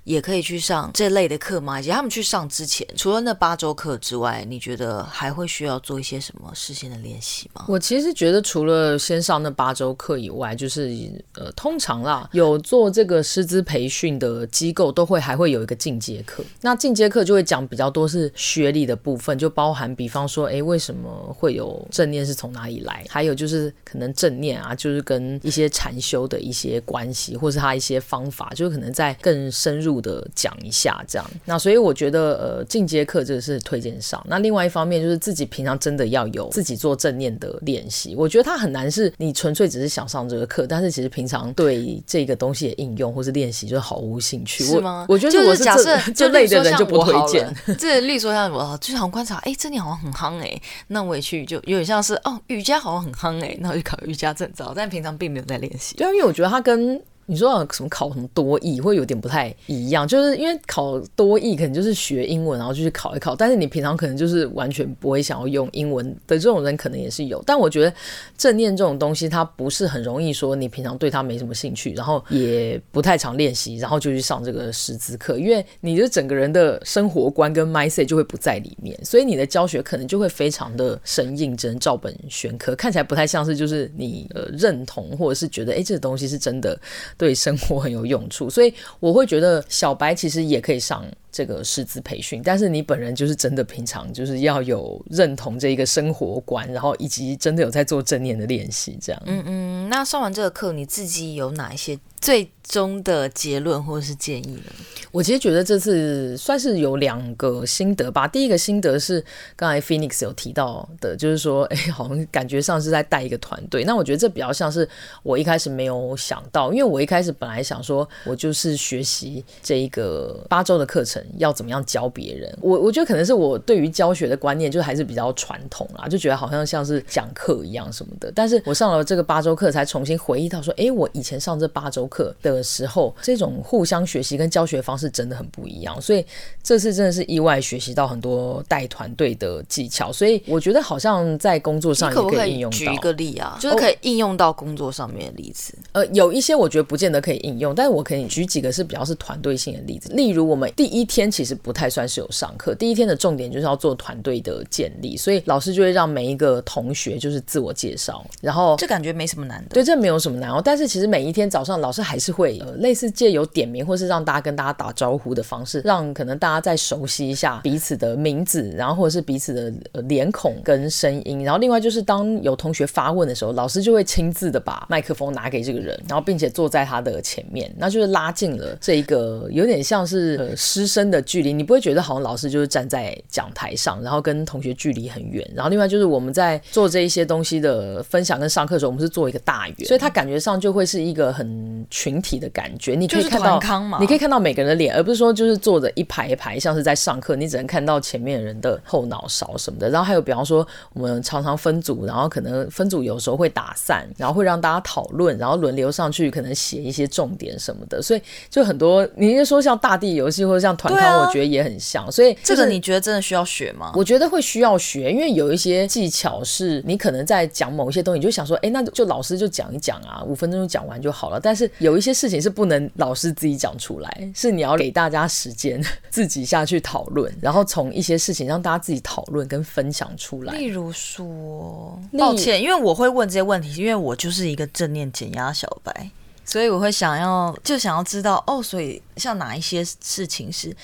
[0.03, 1.81] 也可以去上这类的课吗？
[1.81, 7.64] 以及他们去上之前，除了那八周课之外，你觉得还会需要做一些什么事先的练习吗？
[7.67, 10.92] 我其实觉得除了先上那八周课以外，就是
[11.35, 16.42] 呃，通常啦，有做这个师资培训的机构都会还会有一个进阶课。
[16.61, 23.04] 那进阶课就会讲比较多是学历的部分，就包含比方说，哎，为什么会有正念是从哪里来？
[23.09, 31.30] 还有就是可能正念啊，就是跟一些禅修的一些关系，或是他一些方法，就可能再更深入的讲一下这样。
[31.44, 34.20] 那所以我觉得呃，进阶课这个是推荐上。
[34.28, 38.14] 那另外一方面就是自己平常真的要有自己做正念的练习。
[38.16, 44.64] 我觉得它很难是你纯粹只是想上这个课，但是其实平常对这个东西的应用或是练习就毫无兴趣。
[44.64, 45.07] 是吗？
[45.09, 47.55] 我，我觉得我是假设 这类的人就不推荐。
[47.79, 55.94] 这例如说像我，就好像观察，哎，这里好像很夯哎，那我也去，就有点像是哦，瑜伽好像很夯哎，那我就考瑜伽证照，但平常并没有在练习。
[55.97, 63.35] 对啊，因为我觉得它跟你说什么考什么多益会有点不太一样，就是因为考多益可能就是学英文，然后就去考一考。
[63.35, 67.43] 但是你平常可能就是完全不会想要用英文的这种人，可能也是有。
[67.47, 67.93] 但我觉得
[68.37, 86.79] 正念这种东西，它不是很容易说你平常对它没什么兴趣，然后也不太常练习，然后就去上这个师资课，因为你的整个人的生活观跟 mindset 就会不在里面，所以你的教学可能就会非常的生硬，只能照本宣科，看起来不太像是就是你呃认同或者是觉得哎这个东西是真的。
[87.16, 99.20] 对生活很有用处，所以我会觉得小白其实也可以上这个师资培训，但是你本人就是真的平常就是要有认同这一个生活观，然后以及真的有在做正念的练习，这样。
[99.27, 104.73] 嗯嗯，那上完这个课，你自己有哪一些最终的结论或者是建议呢？
[105.11, 108.29] 我其实觉得这次算是有两个心得吧。
[108.29, 109.25] 第一个心得是
[109.57, 113.83] 刚才 Phoenix 有提到的，就是说，哎， 好像感觉上是在带一个团队。
[113.83, 114.88] 那我觉得这比较像是
[115.25, 122.57] 我一开始没有想到，因为我一开始本来想说，我就是学习这一个八周的课程，要怎么样教别人。
[122.61, 128.33] 我我觉得可能是我对于教学的观念就还是比较传统啦，就觉得好像像是讲课一样什么的。
[128.35, 136.25] 但是我上了这个八周课，才重新回忆到说，哎，我以前上这八周课的时候，这种互相学习跟教学方式真的很不一样，所以
[136.63, 142.77] 这次真的是意外学习到很多带团队的技巧，所以我觉得好像在工作上也可以应用到。
[142.77, 143.59] 可不可以举一个例啊？
[143.61, 145.75] 就是可以应用到工作上面的例子。
[145.93, 150.11] 哦、呃，有一些我觉得不见得可以应用，但是我可以举几个是比较是团队性的例子。
[150.13, 159.74] 例如，我们第一天其实不太算是有上课，第一天的重点就是要做团队的建立，所以老师就会让每一个同学就是自我介绍，然后这感觉没什么难的。
[159.74, 160.61] 对，这没有什么难哦。
[160.64, 171.44] 但是其实每一天早上老师还是会呃类似借由点名或是让大家跟大家打招呼的方式，让可能大家再熟悉一下彼此的名字，然后或者是彼此的脸孔跟声音。
[171.44, 181.53] 然后另外就是当有同学发问的时候，老师就会亲自的把麦克风拿给这个人，然后并且坐在他的前面，那就是拉近了这一个有点像是呃师生的距离。
[181.53, 185.49] 你不会觉得好像老师就是站在讲台上，然后跟同学距离很远。
[185.55, 192.95] 然后另外就是我们在做这一些东西的分享跟上课的时候，我们是做一个大圆，所以他感觉上就会是一个很群体的感觉。
[192.95, 193.61] 你可以看到，
[194.01, 199.88] 你可以看到每个人的脸，而不是说就是坐着一排一排，像是在上课，你只能看到前面人的后脑勺什么的。
[199.90, 208.01] 然后还有，比方说我们常常分组，然后可能分组有时候会打散，然后会让大家讨论，然后轮流上去，可能写一些重点什么的。
[208.01, 212.11] 所以就很多，你是说像大地游戏或者像团康，我觉得也很像。
[212.11, 213.92] 所以、就是、这个你觉得真的需要学吗？
[213.94, 221.40] 我觉得会需要学，因为有一些技巧是你可能在讲某一些东西，你就想说，哎，那就老师就讲一讲啊，五分钟就讲完就好了。
[221.40, 230.54] 但是有一些事情是不能老师自己讲出来，是你要给大家时间自己下去讨论，然后从一些事情让大家自己讨论跟分享出来。
[230.54, 236.11] 例如说，抱歉，因为我会问这些问题，因为我就是一个正念减压小白，
[236.44, 240.76] 所以我会想要就想要知道哦，所以像哪一些事情是。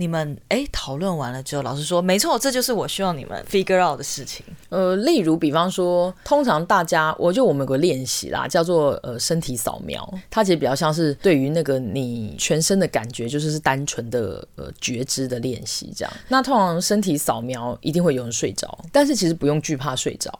[0.00, 4.46] 你们哎，讨论完了之后，老师说没错，这就是我希望你们 figure out 的事情。
[4.68, 16.12] 呃，例如，比方说，通常大家，我就我们有个练习啦，叫做呃身体扫描，它其实比较像是对于那个你全身的感觉，就是是单纯的呃觉知的练习这样。
[16.28, 20.32] 那通常身体扫描一定会有人睡着，但是其实不用惧怕睡着。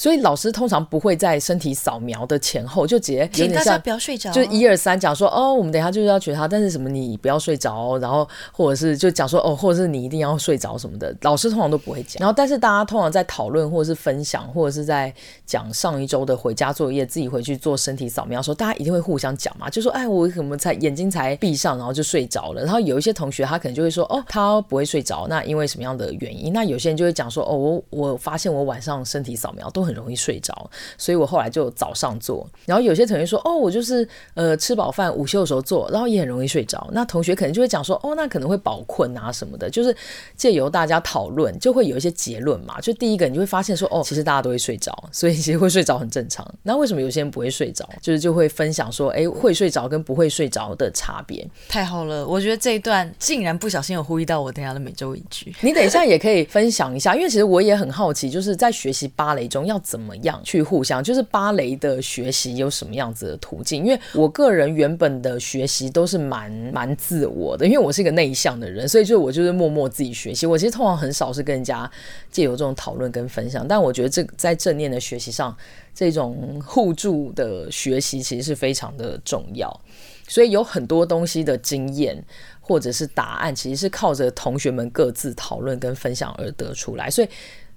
[0.00, 12.18] 所以老师通常不会在身体扫描的前后就直接有点像，请大家不要睡着，就一二三讲说哦，我们等一下就是要觉他，但是什么你不要睡着，然后或者是就讲说哦，或者是你一定要睡着什么的，老师通常都不会讲。
[12.18, 15.12] 然后但是大家通常在讨论或者是分享或者是在
[15.44, 22.62] 讲上一周的回家作业，自己回去做身体扫描的时候，大家一定会互相讲嘛，就说哎，我怎么才眼睛才闭上，然后就睡着了。
[22.62, 26.54] 然后有一些同学他可能就会说哦，他不会睡着，那因为什么样的原因？
[26.54, 30.70] 那有些人就会讲说哦，我我发现我晚上身体扫描都很容易睡着。
[30.98, 36.88] 所以我后来就早上做，然后有些同学说，哦，我就是呃吃饱饭午休的时候做，然后也很容易睡着。
[36.92, 39.94] 那同学可能就会讲说，哦，那可能会饱困啊什么的，就是
[40.36, 42.80] 借由大家讨论，就会有一些结论嘛。
[42.80, 46.46] 就第一个，你就会发现说，哦，其实大家都会睡着，所以其实会睡着很正常。
[46.62, 47.88] 那为什么有些人不会睡着？
[48.00, 51.46] 就是就会分享说，哎，会睡着跟不会睡着的差别。
[51.68, 55.54] 太好了，我觉得这一段竟然不小心有呼吁到我等下的每周一句。
[55.60, 63.84] 你等一下也可以分享一下，因为其实我也很好奇，就是在学习芭蕾中要怎么样去互相，就是芭蕾的学习有什么样子的途径？
[63.84, 70.46] 因为我个人原本的学习都是蛮蛮自我的，因为我是一个内向的人，所以就我就是默默自己学习。
[70.46, 71.90] 我其实通常很少是跟人家
[72.30, 75.56] 借由这种讨论跟分享，但我觉得这在正念的学习上，
[75.94, 79.80] 这种互助的学习其实是非常的重要。
[80.28, 82.24] 所以有很多东西的经验
[82.60, 87.10] 或者是答案，其实是靠着同学们各自讨论跟分享而得出来。
[87.10, 87.28] 所以，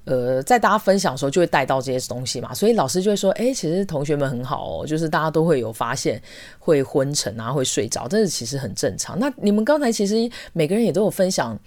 [0.06, 2.54] 呃，在大家分享的时候，就会带到这些东西嘛。
[2.54, 6.22] 所以老师就会说：“哎，其实同学们很好哦，就是大家都会有发现，
[6.60, 11.58] 会昏沉啊，会睡着，这是其实很正常。”那你们刚才其实每个人也都有分享。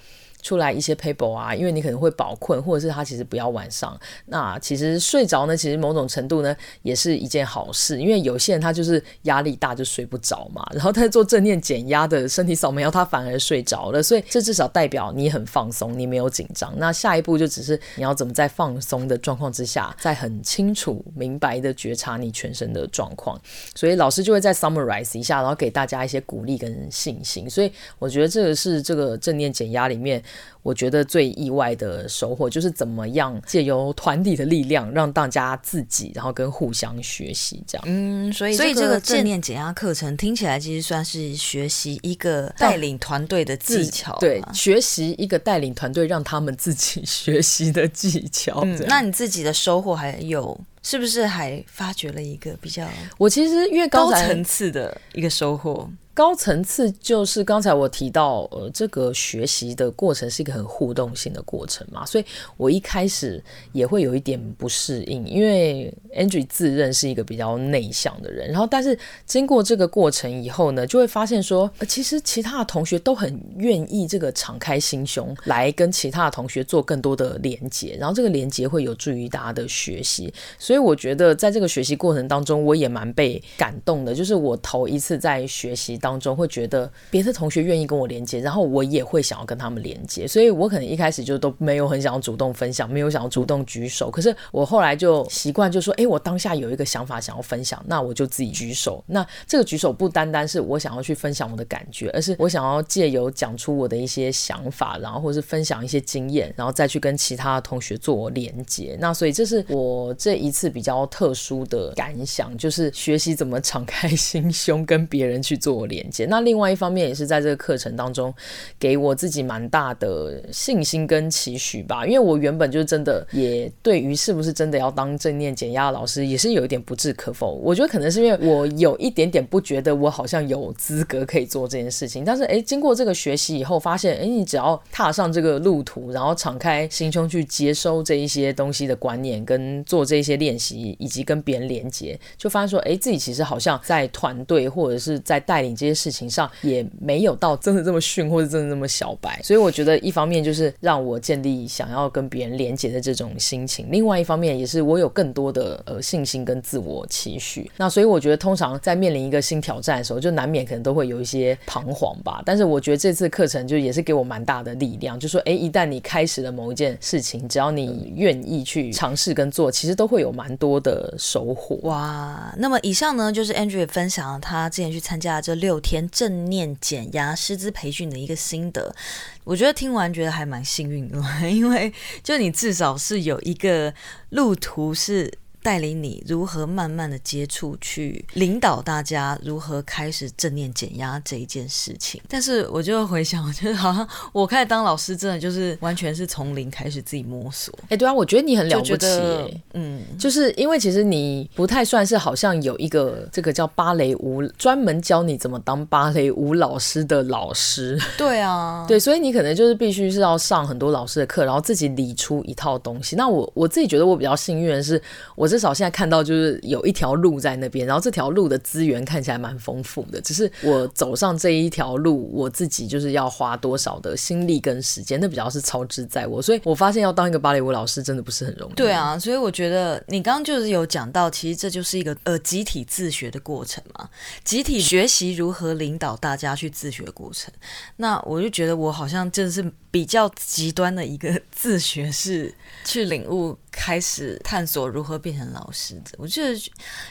[0.47, 3.99] 出来一些 paper 啊，因为你可能会饱困，或者是他其实不要晚上。
[4.27, 10.65] 那其实睡着呢，其实某种程度呢也是一件好事，因为有些人他就是压力大就睡不着嘛。
[10.73, 16.73] 然后他做正念减压的身体扫描，他反而睡着了，所以这至少代表你很放松，你没有紧张。
[16.79, 23.37] 那下一步就只是你要怎么在放松的状况之下，在很清楚明白的觉察你全身的状况。
[23.75, 27.51] 所以老师就会再 summarize 一下，然后给大家一些鼓励跟信心。
[27.51, 30.23] 所以我觉得这个是这个正念减压里面。
[30.62, 37.85] 我觉得最意外的收获就是怎么样借由团体的力量，让大家自己，然后跟互相学习这样。
[37.87, 48.62] 嗯，所以所以这个正念减压课程听起来其实算是学习一个带领团队的技巧，对，学习一个带领团队让他们自己学习的技巧。
[48.64, 50.59] 嗯，那你自己的收获还有？
[50.83, 52.88] 是不是还发掘了一个比较？
[53.18, 55.88] 我其实越高层次的一个收获。
[56.16, 62.24] 高层次就是刚才我提到，呃，这个学习的过程是一个很互动性的过程嘛，所以
[62.57, 94.11] 我一开始也会有一点不适应，因为 Andrew 自认是一个比较内向的人，然后但是经过这个过程以后呢，就会发现说，呃，其实其他的同学都很愿意这个敞开心胸来跟其他的同学做更多的连接，然后这个连接会有助于大家的学习，所以我觉得在这个学习过程当中，我也蛮被感动的，就是我头一次在学习当中会觉得别的同学愿意跟我连接，然后我也会想要跟他们连接，所以我可能一开始就都没有很想要主动分享，没有想要主动举手。
[94.11, 99.03] 可是我后来就习惯，就说：哎，我当下有一个想法想要分享，那我就自己举手。
[99.07, 108.97] 那这个举手不单单是我想要去分享我的感觉，而是我想要借由讲出我的一些想法，然后或是分享一些经验，然后再去跟其他的同学做连接。
[109.01, 116.27] 那所以这是我这一次比较特殊的感想，就是学习怎么敞开心胸跟别人去做连接。
[116.27, 118.35] 那另外一方面也是在这个课程当中，
[118.79, 122.05] 给我自己蛮大的信心跟期许吧。
[122.07, 127.53] 因为我原本就真的也对于是不是真的要当正念减压老师，也是有一点不置可否。
[127.63, 132.25] 我觉得可能是因为我有一点点不觉得我好像有资格可以做这件事情。
[132.25, 146.27] 但是诶，经过这个学习以后，发现诶，你只要踏上这个路途，然后敞开心胸去接收这一些东西的观念，跟做这些练习，以及跟别人连接，就发现说，诶，自己其实好像在团队或者是在带领这些事情。
[146.29, 157.70] 上也没有到真的这么逊，或者真的这么小白，所以我觉得一方面就是让我建立想要跟别人连接的这种心情，另外一方面也是我有更多的呃信心跟自我期许。
[157.79, 162.42] 那所以我觉得通常在面临一个新挑战的时候，就难免可能都会有一些彷徨吧。
[162.44, 171.77] 但是我觉得这次课程就也是给我蛮大的力量，就说诶，一旦你开始了某一件事情，只要你愿意去尝试跟做，其实都会有蛮多的收获。
[171.85, 178.94] 哇，那么以上呢就是 Andrew 分享了他之前去参加的这六六天正念减压师资培训的一个心得，
[179.42, 183.92] 我觉得听完觉得还蛮幸运的， 因为就你至少是有一个
[184.31, 185.38] 路途是。
[185.66, 192.22] 带领你如何慢慢的接触，去领导大家如何开始正念减压这一件事情。
[192.29, 197.74] 但是我就回想，我觉得好像我开始当老师，真的就是完全是从零开始自己摸索。
[197.83, 199.62] 哎、欸，对啊，我觉得你很了不起、欸。
[199.72, 208.00] 嗯，就是因为其实你不太算是好像有一个这个叫芭蕾舞专门教你怎么当芭蕾舞老师的老师。
[208.16, 213.16] 对啊， 对，所以你可能就是必须是要上很多老师的课，然后自己理出一套东西。
[213.16, 215.02] 那我我自己觉得我比较幸运的是，
[215.35, 215.56] 我这。
[215.57, 220.21] 至少现在看到就是有一条路在那边，然后这条路的资源看起来蛮丰富的。
[220.21, 226.42] 只是我走上这一条路，我自己就是要花多少的心力跟时间，那比较是超之在我。
[226.42, 228.75] 所以我发现要当一个芭蕾舞老师真的不是很容易。
[228.75, 234.07] 对啊，所以我觉得你刚刚就是有讲到，其实这就是一个呃集体自学的过程嘛，
[234.45, 237.51] 集体学习如何领导大家去自学的过程。
[237.97, 239.73] 那我就觉得我好像真的是。
[239.97, 242.55] 比较极端的一个自学是
[242.85, 243.57] 去领悟。
[243.79, 246.59] 开始探索如何变成老师的，我觉得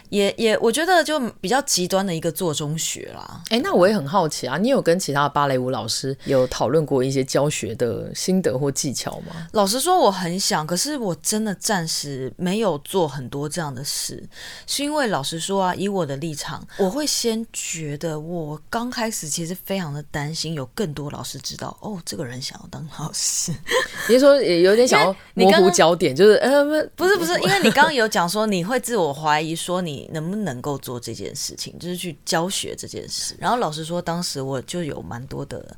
[0.09, 3.43] 也也，我觉得就比较极端的一个做中学啦。
[3.51, 9.47] 哎，那我也很好奇啊，你有跟其他的芭蕾舞老师有讨论过一些教学的心得或技巧吗？
[9.51, 14.27] 老实说，我很想，可是我真的暂时没有做很多这样的事，
[14.65, 23.53] 是因为老实说啊，以我的立场，我会先觉得我刚开始其实非常的担心，有更多老师知道哦，这个人想要当老师，
[24.09, 26.65] 你说也有点想要模糊焦点，就是呃。
[26.95, 33.35] 不是不是，因为你刚刚有讲说你会自我怀疑，说你能不能够做这件事情，就是去教学这件事。
[33.39, 35.75] 然后老实说，当时我就有蛮多的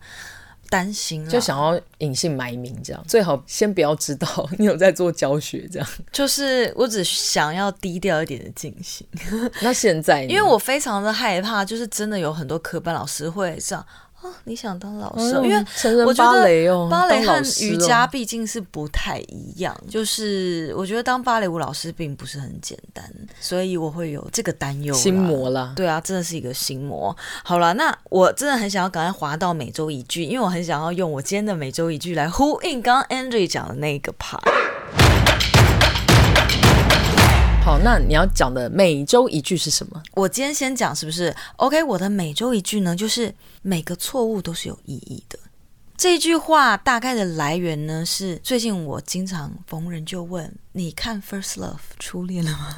[0.70, 9.06] 担心，就想要隐姓埋名，这样最好先不要知道你有在做教学，这样 就是我只想要低调一点的进行。
[9.62, 13.86] 那现在， 因为我非常的害怕，就是真的有很多科班老师会这样。
[14.22, 15.36] 哦，你想当老师？
[15.36, 15.66] 嗯、因为
[16.04, 23.06] 我觉得芭蕾和瑜伽毕竟是不太一样，哦、就是我觉得当芭蕾舞老师并不是很简单，
[23.40, 24.92] 所以我会有这个担忧。
[24.96, 27.16] 心魔啦，对啊，真的是一个心魔。
[27.44, 34.42] 好了，那我真的很想要赶快滑到每周一句，因为我很想要用我今天的每周一句来呼应刚刚 Andrew 讲的那个 part。
[37.68, 40.02] 好，那你要讲的每周一句是什么？
[40.14, 45.38] 我今天先讲是不是？OK，我的每周一句呢，就是每个错误都是有意义的。
[45.98, 52.74] 这句话大概的来源呢，是最近我经常逢人就问：你看《First Love》初恋了吗？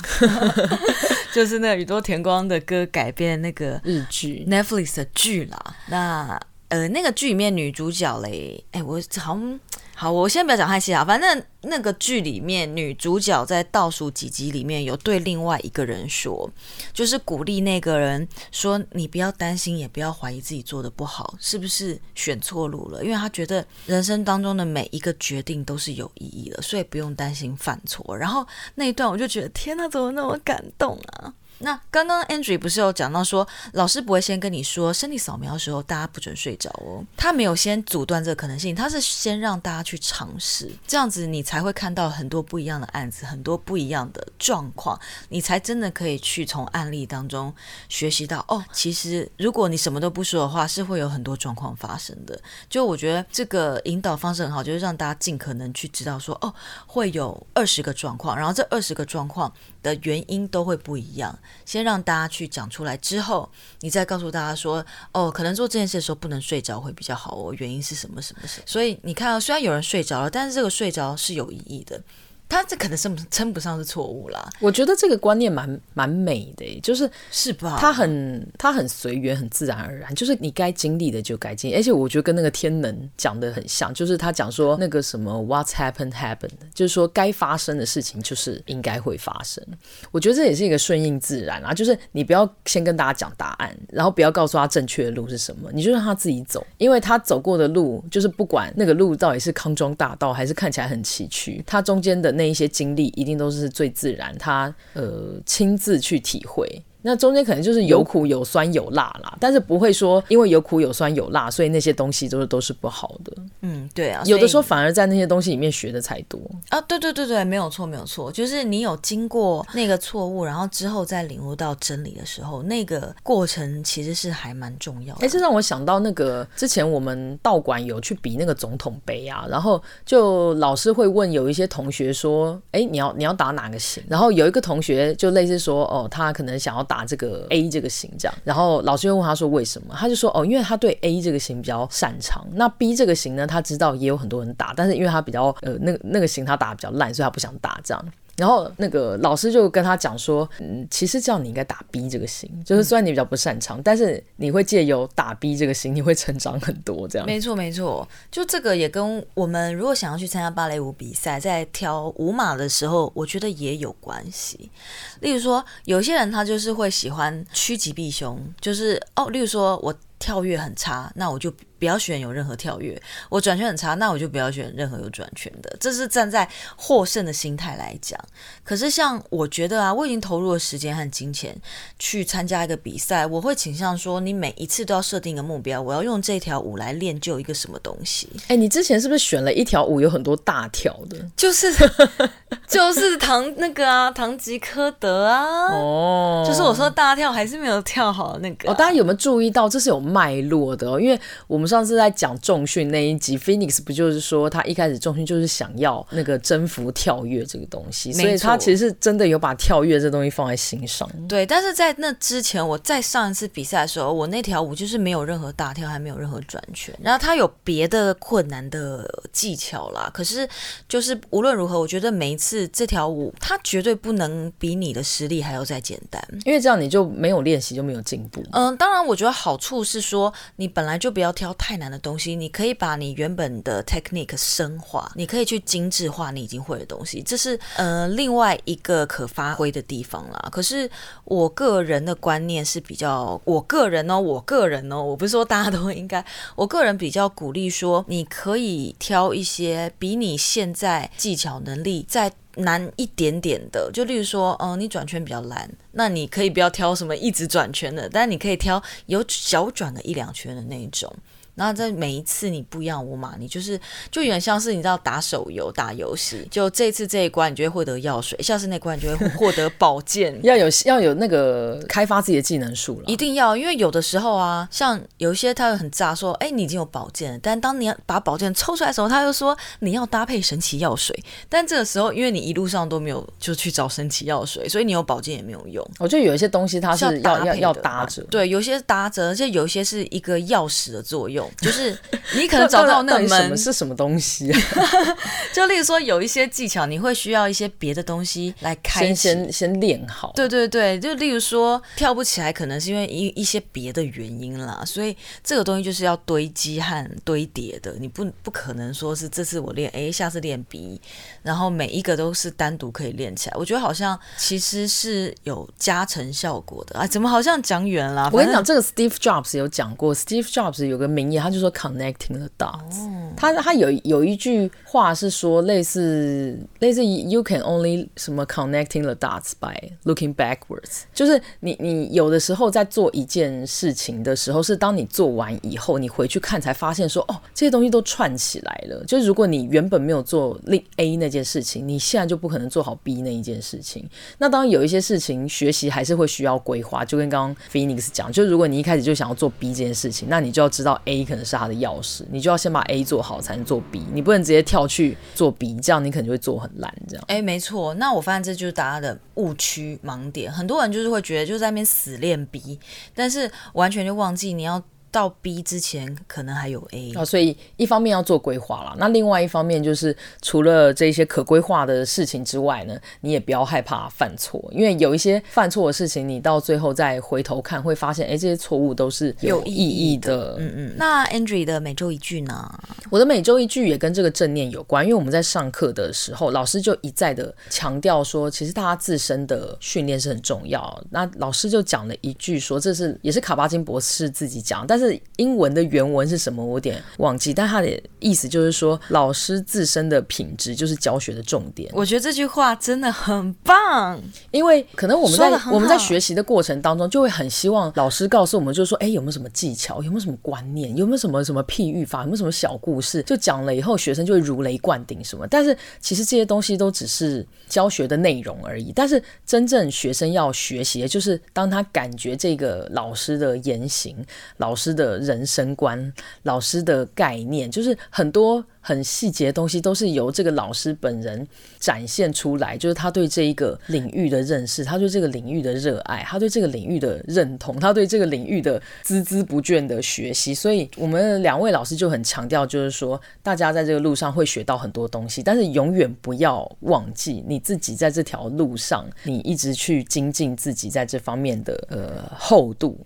[1.32, 5.76] 就是那宇多田光的歌改编的那个日剧 Netflix 的剧啦。
[5.90, 9.60] 那呃，那个剧里面女主角嘞，哎，我好像。
[10.02, 11.04] 好，我先不要讲太细啊。
[11.04, 16.50] 反正那个剧里面，女主角在倒数几集里面有对另外一个人说，
[16.94, 28.16] 就是鼓励那个人说：“你不要担心，也不要怀疑自己做的不好，是不是选错路了？”因为她觉得人生当中的每一个决定都是有意义的，所以不用担心犯错。
[28.16, 31.34] 然后那一段我就觉得，天哪，怎么那么感动啊！
[31.60, 45.00] 那刚刚 Andrew 不是有讲到说，老师不会先跟你说身体扫描的时候大家不准睡着哦，他没有先阻断这个可能性，他是先让大家去尝试，这样子你才会看到很多不一样的案子，很多不一样的状况，
[45.30, 47.54] 你才真的可以去从案例当中
[47.90, 52.40] 学习到哦，其实如果你什么都不说的话，是会有很多状况发生的。
[52.70, 56.54] 就我觉得这个引导方式很好，就是让大家尽可能去知道说哦，
[56.88, 59.52] 会有二十个状况，然后这二十个状况
[59.82, 61.38] 的原因都会不一样。
[61.66, 63.50] 先让大家去讲出来之后，
[63.82, 68.64] 你再告诉大家说，哦，可能做这件事的时候不能睡着会比较好哦，原因是什么什么什么。
[68.66, 72.02] 所以你看啊，虽然有人睡着了，但是这个睡着是有意义的。
[72.50, 77.78] 他这可能称称不上是错误啦，我觉得这个观念蛮蛮美的，就是是吧？
[77.80, 89.64] 他很他很随缘，很自然而然，就是你该经历的就该经历，而且我觉得跟那个天能讲的很像，就是他讲说那个什么 What's happened happened，就是说该发生的事情就是应该会发生。
[90.10, 102.39] 我觉得这也是一个顺应自然啊，就是你不要先跟大家讲答案，然后不要告诉他正确的路是什么，你就让他自己走，因为他走过的路，就是不管那个路到底是康庄大道还是看起来很崎岖，他中间的。
[102.40, 106.82] 那一些经历一定都是最自然，他呃亲自去体会。
[107.02, 113.34] 那中间可能就是有苦有酸有辣啦，但是不会说因为有苦有酸有辣，所以那些东西都是都是不好的。
[113.62, 116.38] 嗯，对啊，有的时候反而在那些东西里面学的才多
[116.68, 116.82] 啊。
[116.82, 125.26] 对对对对，没有错没有错，就是你有经过那个错误，然后之后再领悟到真理的时候，那个过程其实是还蛮重要的。
[125.26, 134.04] 哎，这让我想到那个之前我们道馆有去比那个总统杯啊，然后就老师会问有一些同学说，哎，你要你要打哪个型？
[134.10, 136.86] 然后有一个同学就类似说，哦，他可能想要。
[136.90, 139.94] 打这个 A 这个型这样，然后老师又问他说为什么？
[139.96, 142.44] 他就说哦，因为他对 A 这个型比较擅长。
[142.54, 148.06] 那 B 这个型呢，他知道也有很多人打，但是因为他比较呃那个那个型他打的比较烂，所以他不想打这样。
[148.40, 157.06] 然后那个老师就跟他讲说，嗯，其实这样你应该打 B 这个型，就是虽然你比较不擅长，嗯、但是你会借由打 B 这个型，你会成长很多。
[157.08, 164.72] 这样没错没错，就这个也跟我们如果想要去参加芭蕾舞比赛，在挑舞码的时候，我觉得也有关系。
[165.20, 171.54] 例如说，有些人他就是会喜欢趋吉避凶，就是哦，例如说我跳跃很差，那我就。
[171.80, 175.74] 不要选有任何跳跃，我转圈很差，那我就不要选任何有转圈的。
[175.80, 178.20] 这是站在获胜的心态来讲。
[178.66, 181.56] 可是像我觉得啊，我已经投入了时间和金钱
[181.98, 188.30] 去参加一个比赛，我会倾向说，你每一次都要设定一个目标，我要用这条舞来练就一个什么东西。
[188.50, 191.18] 哎，你之前是不是选了一条舞有很多大跳的？
[191.38, 191.74] 就是
[192.68, 195.72] 就是唐那个啊，唐吉诃德啊。
[195.72, 198.74] 哦，就是我说大跳还是没有跳好那个啊。
[198.74, 201.00] 哦，大家有没有注意到这是有脉络的哦？
[201.00, 201.18] 因为
[201.48, 201.69] 我们。
[201.70, 211.10] 上次在讲重训那一集，Phoenix 不就是说他一开始重训就是想要那个征服跳跃这个东西，所以他其实是真的有把跳跃这东西放在心上。
[211.28, 220.10] 对，但是在那之前，我在上一次比赛的时候，我那条舞就是没有任何大跳，还没有任何转圈，然后他有别的困难的技巧啦。
[220.14, 220.48] 可是
[220.88, 228.44] 就是无论如何，我觉得每一次这条舞，他绝对不能比你的实力还要再简单，因为这样你就没有练习就没有进步。
[228.52, 240.50] 嗯，当然，我觉得好处是说，你本来就不要挑太难的东西，你可以把你原本的 technique 深化，你可以去精致化你已经会的东西，这是呃另外一个可发挥的地方啦。
[240.52, 240.90] 可是
[241.26, 252.32] 我个人的观念是比较，我个人哦，我个人哦，我不是说大家都应该，我个人比较鼓励说，你可以挑一些比你现在技巧能力在。
[252.56, 261.14] 难一点点的，就例如说，嗯、你转圈比较难，那你可以不要挑什么一直转圈的，但你可以挑有小转个一两圈的那一种。
[261.60, 263.78] 然后在每一次你不一样舞码，你就是
[264.10, 281.14] 就有点像是你知道打手游打游戏，就这次这一关你就会获得药水，下次那关你就会获得宝剑， 要有要有那个开发自己的技能树了，一定要，因为有的时候啊，像有一些他会很炸说，哎，你已经有宝剑了，但当你要把宝剑抽出来的时候，他又说你要搭配神奇药水，
[281.50, 285.86] 但这个时候因为你一路上都没有就去找神奇药水，所以你有宝剑也没有用。
[286.00, 291.49] 我觉得有一些东西它是要是要要，搭着，对，有些是搭着，而且有一些是一个钥匙的作用。
[291.58, 291.98] 就是
[292.36, 294.60] 你可能找到那个门是什么东西，啊，
[295.54, 300.32] 就例如说有一些技巧，你会需要一些别的东西来开先先先练好。
[300.36, 304.84] 对对对，就例如说跳不起来，可能是因为一一些别的原因啦。
[304.86, 311.00] 所以这个东西就是要堆积和堆叠的，你不不可能说是这次我练 A，下次练 B，
[311.44, 313.56] 然后每一个都是单独可以练起来。
[313.58, 317.08] 我觉得好像其实是有加成效果的啊。
[317.08, 318.30] 怎么好像讲远了？
[318.32, 321.70] 我跟你讲，这个 Steve Jobs 有讲过，Steve Jobs 有个名言，他就说。
[321.80, 339.04] Connecting the dots，他他有有一句话是说类似类似 You can only 什么 connecting the dots by looking backwards，就是你你有的时候在做一件事情的时候，是当你做完以后，你回去看才发现说哦，这些东西都串起来了。
[339.06, 344.10] 就是如果你原本没有做另 A 那件事情，你现在就不可能做好 B 那一件事情。
[344.40, 354.02] 那当然有一些事情学习还是会需要规划，就跟刚刚 Phoenix 讲，就如果你一开始就想要做 B 这件事情，那你就要知道 A 可能是他的钥匙，你就要先把 A 做好，才能做 B。
[354.12, 356.94] 你不能直接跳去做鼻这样你可能会做很烂。
[357.08, 357.94] 这样，哎，没错。
[357.96, 360.52] 那我发现这就是大家的误区盲点。
[360.52, 362.80] 很多人就是会觉得就在那边死练鼻
[363.14, 364.84] 但是完全就忘记你要。
[365.12, 380.10] 到 B 之前可能还有 A 啊，所以一方面要做规划啦，那另外一方面就是除了这些可规划的事情之外呢，你也不要害怕犯错，因为有一些犯错的事情，你到最后再回头看，会发现，哎，这些错误都是有意义的。
[380.10, 380.96] 义的嗯嗯。
[380.98, 382.70] 那 Andrew 的每周一句呢？
[383.10, 391.02] 我的每周一句也跟这个正念有关，因为我们在上课的时候，老师就一再的强调说，其实大家自身的训练是很重要。
[391.10, 396.64] 那老师就讲了一句说，这是也是卡巴金博士自己讲，但是英文的原文是什么？
[396.64, 401.90] 我有点忘记，但他的意思就是说，老师自身的品质就是教学的重点。
[401.94, 404.22] 我觉得这句话真的很棒，
[404.52, 410.04] 因为可能我们在我们在学习的过程当中，就会很希望老师告诉我们，就是说，哎，有没有什么技巧？
[410.04, 410.96] 有没有什么观念？
[410.98, 412.22] 有没有什么什么譬喻法？
[412.22, 413.24] 有没有什么小故事？
[413.24, 415.48] 就讲了以后，学生就会如雷贯顶什么。
[415.48, 418.92] 但是其实这些东西都只是教学的内容而已。
[418.94, 424.16] 但是真正学生要学习的，就是当他感觉这个老师的言行，
[424.58, 425.20] 老师的。
[425.30, 426.12] 人生观，
[426.44, 431.48] 老师的概念，就是很多很细节的东西，都是由这个老师本人
[431.80, 432.76] 展现出来。
[432.76, 440.54] 就是他对这一个领域的认识，他对这个领域的热爱，他对这个领域的认同，他对这个领域的孜孜不倦的学习。
[440.54, 452.98] 所以，我们两位老师就很强调，就是说，大家在这个路上会学到很多东西，但是永远不要忘记你自己在这条路上，你一直去精进自己在这方面的呃厚度。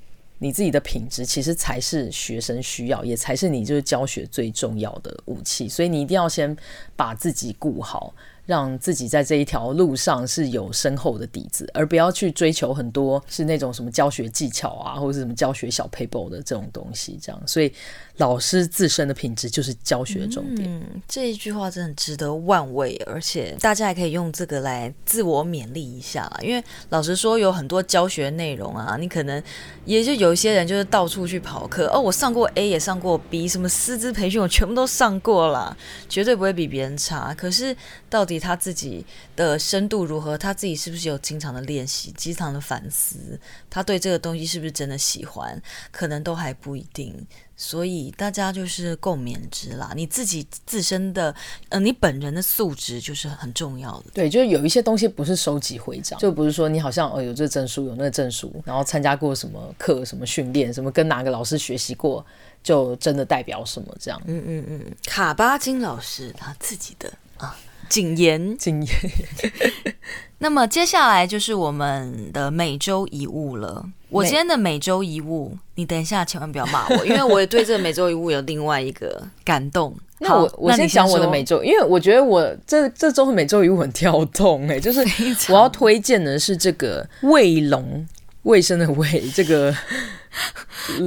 [0.43, 6.53] 你自己的品质其实才是学生需要，也才是你就是教学最重要的武器，所以你一定要先
[6.97, 8.13] 把自己顾好。
[8.45, 17.17] 让自己在这一条路上是有深厚的底子，而不要去追求很多是那种什么教学技巧啊，或者是什么教学小 paper 的这种东西。
[17.21, 17.71] 这样，所以
[18.18, 20.70] 老师自身的品质就是教学重点。
[20.70, 26.32] 嗯，这一句话真的值得万味，而且大家也可以用这个来自我勉励一下。
[26.43, 29.41] 因为老实说，有很多教学内容啊，你可能
[29.86, 35.76] 也就有一些人就是到处去跑课哦，我上过 A 也上过 B，什么师资培训我全部都上过了，
[36.09, 37.34] 绝对不会比别人差。
[37.34, 37.74] 可是
[38.09, 38.34] 到底。
[38.43, 39.05] 他自己
[39.38, 40.38] 的深度如何？
[40.38, 43.39] 他自己是不是有经常的练习、经常的反思？
[43.70, 45.61] 他对这个东西是不是真的喜欢？
[45.91, 47.16] 可能都还不一定。
[47.55, 49.91] 所以大家就是共勉之啦。
[49.95, 51.33] 你自己自身的，
[51.69, 54.05] 呃，你本人的素质就是很重要的。
[54.13, 62.25] 对，就是有一些东西不是收集徽章，就不是说你好像哦有这证书，有那个证书，然后参加过什么课、什么训练、什么跟哪个老师学习过，
[62.63, 64.21] 就真的代表什么这样。
[64.25, 67.55] 嗯嗯嗯，卡巴金老师他自己的啊，
[67.93, 68.95] 谨言谨言。
[70.39, 73.85] 那么接下来就是我们的每周一物了。
[74.09, 79.95] 我今天的每周一物，你等一下千万不要骂我， 因为我也对这个每周一物有另外一个感动。
[80.17, 84.99] 那我我先讲我的每周，因为我觉得我这这周的每周一物很跳动哎、欸，就是
[85.53, 88.03] 我要推荐的是这个卫龙，
[88.41, 89.71] 卫生的卫，这个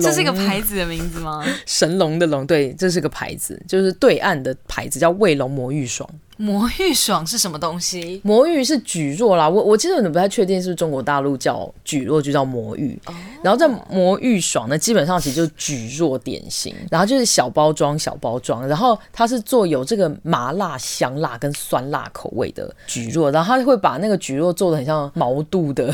[0.00, 1.44] 这是一个牌子的名字吗？
[1.66, 6.08] 神龙的龙，对，这是个牌子，就是对岸的牌子叫卫龙魔芋爽。
[6.36, 8.20] 魔芋爽是什么东西？
[8.22, 25.92] 魔芋是蒟蒻啦，我我其实不太确定是不是中国大陆叫蒟蒻就叫魔芋，哦、然后这魔芋爽呢，基本上其实就是蒟蒻点心，然后就是小包装小包装，然后它是做有这个麻辣香辣跟酸辣口味的蒟蒻，然后它会把那个蒟蒻做的很像毛肚的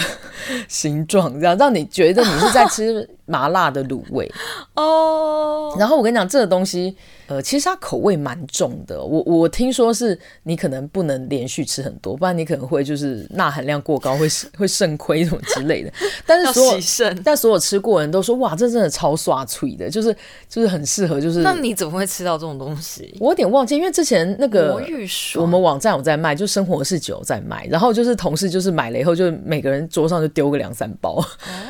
[0.66, 4.28] 形状，这样让你觉得你是在吃麻辣的卤味
[4.74, 5.76] 哦。
[5.78, 6.96] 然后我跟你讲这个东西。
[7.26, 15.92] 呃，其实它口味蛮重的，我我听说是你可能不能连续吃很多，不然你可能会就是钠含量过高，会会肾亏什么之类的。
[16.26, 20.14] 但是所有但所有吃过的人都说，哇，这真的超刷脆的，就是
[20.48, 21.20] 就是很适合。
[21.20, 23.16] 就是那你怎么会吃到这种东西？
[23.20, 24.82] 我有点忘记，因为之前那个
[25.36, 31.24] 我们网站有在卖，就生活是酒在卖，然后就是同事就是买了以后，就每个人桌上就丢个两三包，哦、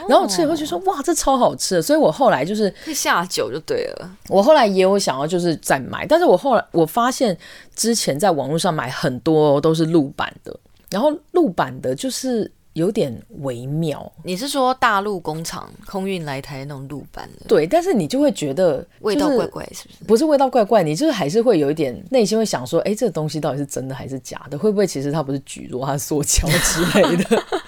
[0.09, 1.83] 然后我吃以后就说，哇，这超好吃的。
[1.83, 4.11] 所以我后来就是下酒就对了。
[4.29, 5.42] 我后来也有想要就是。
[5.57, 7.37] 在买，但是我后来我发现，
[7.75, 10.59] 之前在网络上买很多都是陆版的，
[10.91, 14.11] 然后陆版的就是有点微妙。
[14.25, 17.47] 你是说大陆工厂空运来台那种陆版的？
[17.47, 20.05] 对，但是你就会觉得味道怪怪，是不是？
[20.05, 24.59] 不是味道怪怪，你就是还是会有一点内心会想说，哎，这个东西到底是真的还是假的？
[24.59, 27.45] 会不会其实它不是蒟蒻，它是塑胶之类的？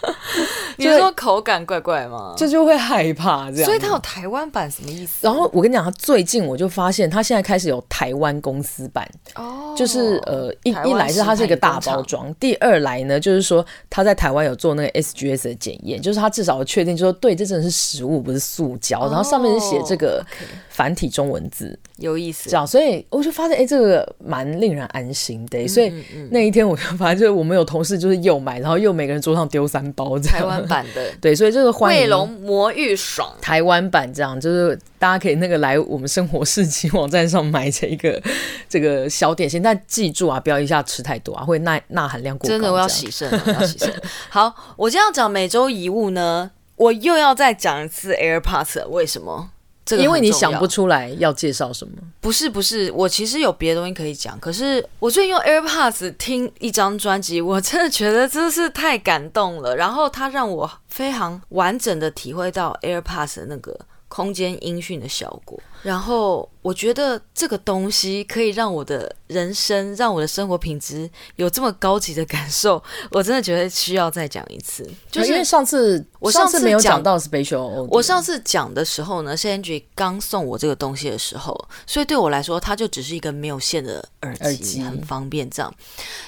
[0.77, 2.35] 你说口感怪怪吗？
[2.37, 5.19] 就就会害怕这样，所以它有台湾版什么意思？
[5.21, 20.25] 然后我跟你讲，它最近我就发现，他现在开始有台湾公司版哦，就是呃一一来是它是一个大包装，第二来呢就是说他在台湾有做那个 SGS 的检验，就是他至少确定就是说对，这真的是食物，不是塑胶，然后上面是写这个
[20.69, 22.51] 繁体中文字，有意思。
[22.51, 25.67] 这样，所以我就发现，哎，这个蛮令人安心的。
[25.69, 25.93] 所以
[26.31, 30.39] 那一天我就发现，就是我们有同事就是又买，然后又每个人桌上丢三包这样。
[30.39, 38.21] 台湾版的， 对，所以这个欢迎卫龙魔芋爽台湾版，这样就是大家可以那个来我们生活市集网站上买这个
[38.69, 42.53] 这个小点心，但记住啊，不要一下吃太多啊，会钠钠含量过高。
[42.53, 43.93] 真的，我要洗肾，我要洗肾。
[44.31, 49.51] 好，我今天要讲每周一物呢，我又要再讲一次 AirPods，为什么？
[49.85, 51.93] 这个、因为你想不出来要介绍什么？
[52.21, 54.39] 不是不是，我其实有别的东西可以讲。
[54.41, 59.77] 可是我最近用 AirPods 听一张专辑，我真的觉得真是太感动了。
[59.77, 63.79] 然后它让我非常完整的体会到 AirPods 的那个。
[64.15, 74.89] 空间音讯的效果，然后我觉得这个东西可以让我的人生，让我的生活品质有这么高级的感受，我真的觉得需要再讲一次。
[75.11, 85.75] 就是因为上次我上次没有讲到 Spatial，我上次讲的时候呢 s a n d y 刚送我这个东西的时候，所以对我来说，它就只是一个没有线的耳机，耳机很方便这样。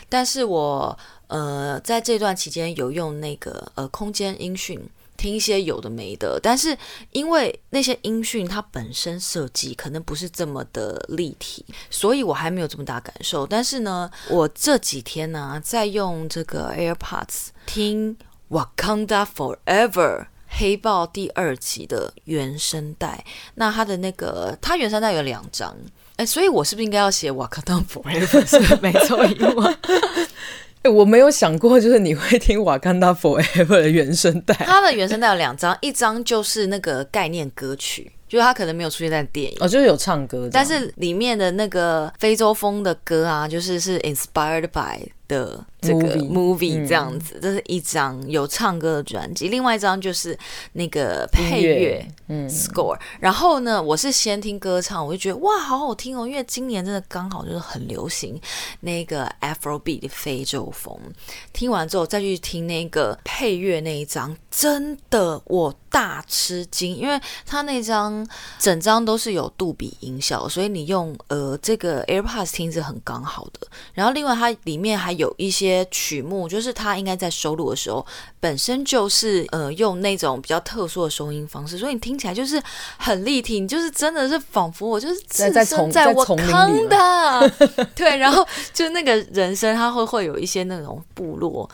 [0.09, 4.77] 但是我呃在这段期间有用那个呃空间音讯。
[5.17, 6.77] 听一些有的没的，但是
[7.13, 13.47] 因为那些音讯它本身设计可能不是这么的立体，所以我还没有这么大感受。
[13.47, 18.17] 但是呢，我这几天呢、在用这个 AirPods 听
[18.51, 19.91] 《Wakanda Forever》
[20.49, 23.25] 黑豹第二集的原声带，
[23.57, 25.77] 那它的那个它原声带有两张，
[26.17, 29.77] 哎，所以我是不是应该要写《Wakanda Forever》是没错，因为。
[30.89, 34.55] 我没有想过，就是你会听《瓦干达 Forever》的原声带。
[34.55, 45.65] 它的原声带有两张，一张就是那个概念歌曲，就是它可能没有出现在电影，哦，就是有唱歌，但是里面的那个非洲风的歌啊，就是是 inspired by 的。
[45.83, 50.37] 这个 movie 这样子，这是一张有唱歌的专辑，另外一张就是
[50.73, 52.99] 那个配乐，嗯，score。
[53.21, 58.41] 然后呢，我是先听歌唱，我就觉得哇，好好听哦，因为今年真的刚好就是很流行
[58.81, 60.99] 那个 Afrobeat 的非洲风。
[61.53, 68.27] 听完之后再去听那个配乐那一张，真的我大吃惊，因为他那张
[68.59, 73.69] 整张都是有杜比音效，所以你用呃这个 AirPods 听是很刚好的。
[73.95, 78.05] 然后另外它里面还有一些曲目，就是他应该在收录的时候，
[78.39, 82.63] 本身就是呃用那种比较特殊的收音方式，所以你听起来就是
[82.99, 87.53] 很立体，你就是真的是仿佛我就是置身在我坑的，
[87.95, 91.69] 对，然后就那个人声，他会会有一些那种部落。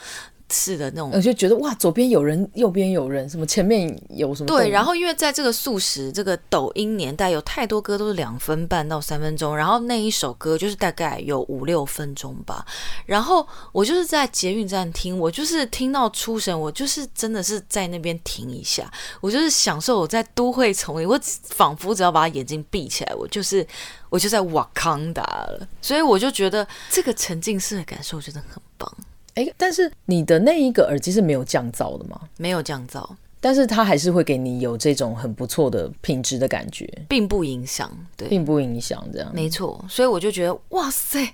[0.52, 4.46] 是的那种，我就觉得哇，左边有人，右边有人，什么前面有什么？
[4.46, 12.64] 对，然后因为在这个素食这个抖音年代，有太多歌都是两分半到三分钟，然后那一首歌就是大概有五六分钟吧。
[13.06, 18.90] 然后我就是在捷运站听，我就是听到出神，我就是真的是在那边停一下，
[19.20, 23.66] 我就是享受我在都会丛林，我仿佛只要把眼睛闭起来，我就是
[24.10, 25.66] 我就在瓦康达了。
[25.80, 28.92] 所以我就觉得这个沉浸式的感受真的很棒。
[29.34, 32.20] 哎，但是你的那一个耳机是没有降噪的吗？
[32.36, 33.08] 没有降噪，
[33.40, 39.30] 但是它还是会给你有这种很不错的品质的感觉，并不影响，对，并不影响这样。
[39.34, 41.24] 没错，所以我就觉得哇塞，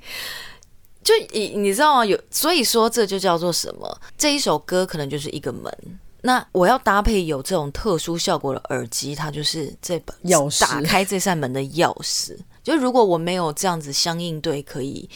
[1.03, 2.07] 就你你知道吗？
[2.07, 4.01] 有所以说这就叫做什么？
[4.16, 5.72] 这一首歌可能就是一个门，
[6.22, 12.36] 那我要搭配有这种特殊效果的耳机，它就是这把钥匙，打开这扇门的钥匙。
[12.62, 15.09] 就如果我没有这样子相应对，可以。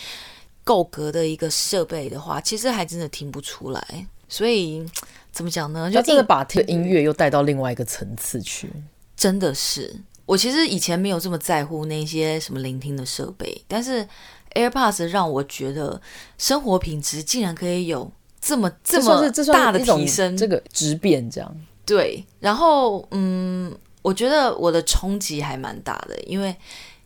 [0.65, 4.07] 够格的一个设备的话，其实还真的听不出来。
[4.29, 4.85] 所以
[5.31, 5.91] 怎么讲呢？
[5.91, 8.71] 就真的把这个音乐又带到另外一个层次去。
[9.17, 9.95] 真的是，
[10.25, 14.07] 我其实以前没有这么在乎那些什么聆听的设备，但是
[14.55, 16.01] AirPods 让我觉得
[16.39, 18.11] 生活品质竟然可以有
[18.41, 21.57] 这么这么大的提升，这个质变这样。
[21.85, 26.55] 对，然后嗯，我觉得我的冲击还蛮大的，因为。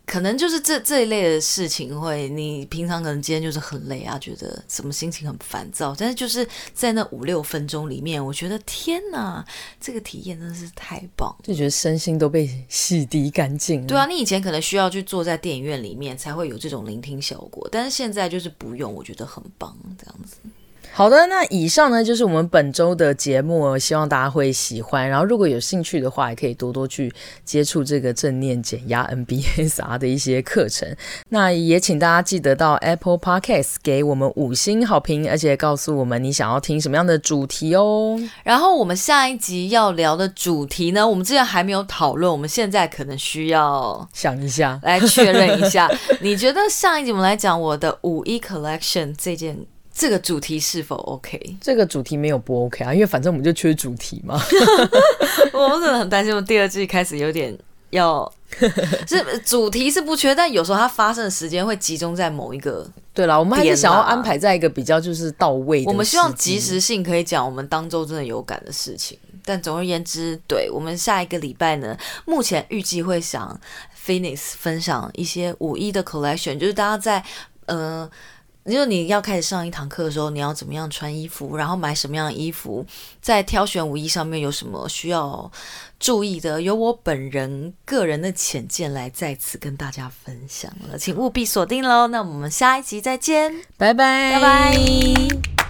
[0.07, 9.45] 可能就是这这一类的事情会，你平常可能今天就是很累啊，觉得什么心情很烦躁，但是就是在那五六分钟里面，我觉得天哪，
[9.81, 13.85] 这个体验真的是太棒，就觉得身心都被洗涤干净。
[13.85, 20.37] 对啊，你以前可能需要去坐在电影院里面才会有这种聆听效果，但是现在就是不用，我觉得很棒，这样子。
[20.97, 25.07] 好的，那以上呢就是我们本周的节目，希望大家会喜欢。
[25.07, 27.13] 然后如果有兴趣的话，也可以多多去
[27.45, 30.91] 接触这个正念减压 NBSR 的一些课程。
[31.29, 38.19] 那也请大家记得到 Apple Podcast 给我们五星好评，而且告诉我们你想要听什么样的主题哦。
[38.43, 45.87] 然后我们下一集要聊的主题呢，我们之前还没有讨论，我们现在可能需要想一下，来确认一下。
[46.21, 49.59] 你觉得上一集我们来讲我的五一 Collection 这件？
[49.97, 51.57] 这个主题是否 OK？
[51.59, 54.39] 这个主题没有不 OK 啊，因为反正我们就缺主题嘛。
[55.51, 57.57] 我真的很担心，我第二季开始有点
[57.89, 58.31] 要，
[59.09, 62.87] 是主题是不缺，但有时候它发生的时间会集中在某一个。
[63.11, 65.89] 对啦，我们还是想要安排在一个比较就是到位的。
[65.89, 69.17] 我们希望及时性可以讲我们当周真的有感的事情。
[69.43, 73.59] 但总而言之，对，我们下一个礼拜呢，目前预计会想
[74.05, 77.23] Phoenix 分享一些五一的 collection，就是大家在
[77.65, 78.07] 呃。
[78.67, 82.85] 因为你要开始上一堂课的时候，你要怎么样穿衣服，然后买什么样的衣服，
[83.21, 85.49] 在挑选舞衣上面有什么需要
[85.99, 92.07] 注意的，由我本人个人的浅见来再次跟大家分享了，请务必锁定喽。
[92.07, 95.66] 那我们下一集再见，拜拜，拜拜。